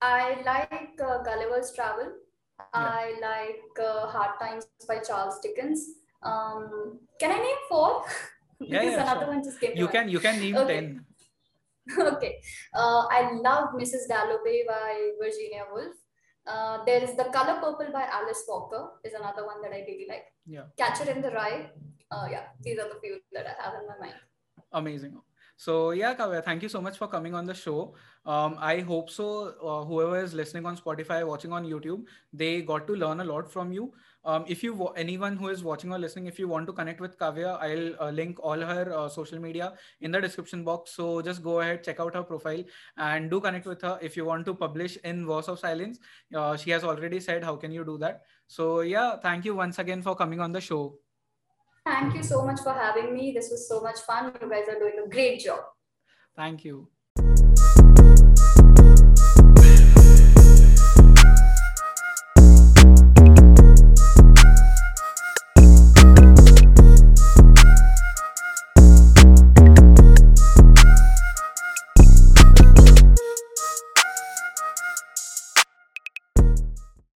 I 0.00 0.42
like 0.44 1.00
uh, 1.02 1.22
Gulliver's 1.22 1.72
Travel. 1.72 2.12
Yeah. 2.58 2.66
I 2.72 3.14
like 3.20 3.86
uh, 3.86 4.06
Hard 4.06 4.38
Times 4.40 4.66
by 4.86 4.98
Charles 4.98 5.38
Dickens. 5.40 5.86
Um, 6.22 6.98
can 7.20 7.30
I 7.32 7.38
name 7.38 7.62
four? 7.68 8.04
yeah, 8.60 8.82
yeah, 8.82 9.02
another 9.02 9.26
sure. 9.26 9.34
one 9.34 9.44
just 9.44 9.60
came. 9.60 9.76
You 9.76 9.88
can 9.88 10.08
you 10.08 10.18
can 10.18 10.38
name 10.40 10.56
okay. 10.56 10.74
ten. 10.74 11.04
okay, 11.98 12.40
uh, 12.74 13.06
I 13.10 13.32
love 13.40 13.70
Mrs. 13.74 14.08
Dalloway 14.08 14.64
by 14.66 15.12
Virginia 15.18 15.64
Woolf. 15.72 15.94
Uh, 16.46 16.84
there 16.84 17.02
is 17.02 17.14
The 17.14 17.24
Color 17.24 17.60
Purple 17.60 17.92
by 17.92 18.04
Alice 18.10 18.44
Walker 18.48 18.90
is 19.04 19.12
another 19.12 19.44
one 19.46 19.60
that 19.62 19.72
I 19.72 19.84
really 19.86 20.06
like. 20.08 20.24
Yeah. 20.46 20.64
Catcher 20.76 21.10
in 21.10 21.20
the 21.22 21.30
Rye. 21.30 21.70
Uh, 22.10 22.26
yeah, 22.30 22.44
these 22.62 22.78
are 22.78 22.88
the 22.88 22.98
few 23.00 23.20
that 23.32 23.46
I 23.46 23.62
have 23.62 23.74
in 23.80 23.86
my 23.86 23.98
mind. 24.00 24.16
Amazing. 24.72 25.20
So 25.60 25.90
yeah, 25.90 26.14
Kavya, 26.14 26.42
thank 26.44 26.62
you 26.62 26.68
so 26.68 26.80
much 26.80 26.96
for 26.98 27.08
coming 27.08 27.34
on 27.34 27.44
the 27.44 27.52
show. 27.52 27.94
Um, 28.24 28.56
I 28.60 28.78
hope 28.78 29.10
so. 29.10 29.54
Uh, 29.60 29.84
whoever 29.84 30.20
is 30.22 30.32
listening 30.32 30.64
on 30.66 30.76
Spotify, 30.76 31.26
watching 31.26 31.52
on 31.52 31.64
YouTube, 31.66 32.04
they 32.32 32.62
got 32.62 32.86
to 32.86 32.94
learn 32.94 33.18
a 33.20 33.24
lot 33.24 33.50
from 33.50 33.72
you. 33.72 33.92
Um, 34.24 34.44
if 34.46 34.62
you 34.62 34.86
anyone 34.96 35.36
who 35.36 35.48
is 35.48 35.64
watching 35.64 35.92
or 35.92 35.98
listening, 35.98 36.26
if 36.26 36.38
you 36.38 36.46
want 36.46 36.68
to 36.68 36.72
connect 36.72 37.00
with 37.00 37.18
Kavya, 37.18 37.58
I'll 37.60 38.06
uh, 38.06 38.10
link 38.12 38.38
all 38.40 38.60
her 38.60 38.92
uh, 38.96 39.08
social 39.08 39.40
media 39.40 39.72
in 40.00 40.12
the 40.12 40.20
description 40.20 40.62
box. 40.62 40.92
So 40.92 41.20
just 41.22 41.42
go 41.42 41.58
ahead, 41.60 41.82
check 41.82 41.98
out 41.98 42.14
her 42.14 42.22
profile, 42.22 42.62
and 42.96 43.28
do 43.28 43.40
connect 43.40 43.66
with 43.66 43.82
her. 43.82 43.98
If 44.00 44.16
you 44.16 44.26
want 44.26 44.46
to 44.46 44.54
publish 44.54 44.96
in 45.02 45.26
Verse 45.26 45.48
of 45.48 45.58
Silence, 45.58 45.98
uh, 46.36 46.56
she 46.56 46.70
has 46.70 46.84
already 46.84 47.18
said 47.18 47.42
how 47.42 47.56
can 47.56 47.72
you 47.72 47.84
do 47.84 47.98
that. 47.98 48.22
So 48.46 48.80
yeah, 48.80 49.16
thank 49.16 49.44
you 49.44 49.56
once 49.56 49.80
again 49.80 50.02
for 50.02 50.14
coming 50.14 50.38
on 50.40 50.52
the 50.52 50.60
show. 50.60 50.94
Thank 51.88 52.14
you 52.16 52.22
so 52.22 52.44
much 52.44 52.60
for 52.60 52.74
having 52.74 53.14
me. 53.14 53.32
This 53.32 53.48
was 53.50 53.66
so 53.66 53.80
much 53.80 54.00
fun. 54.00 54.30
You 54.42 54.50
guys 54.50 54.68
are 54.68 54.78
doing 54.78 54.98
a 55.02 55.08
great 55.08 55.40
job. 55.40 55.60
Thank 56.36 56.62
you. 56.62 56.88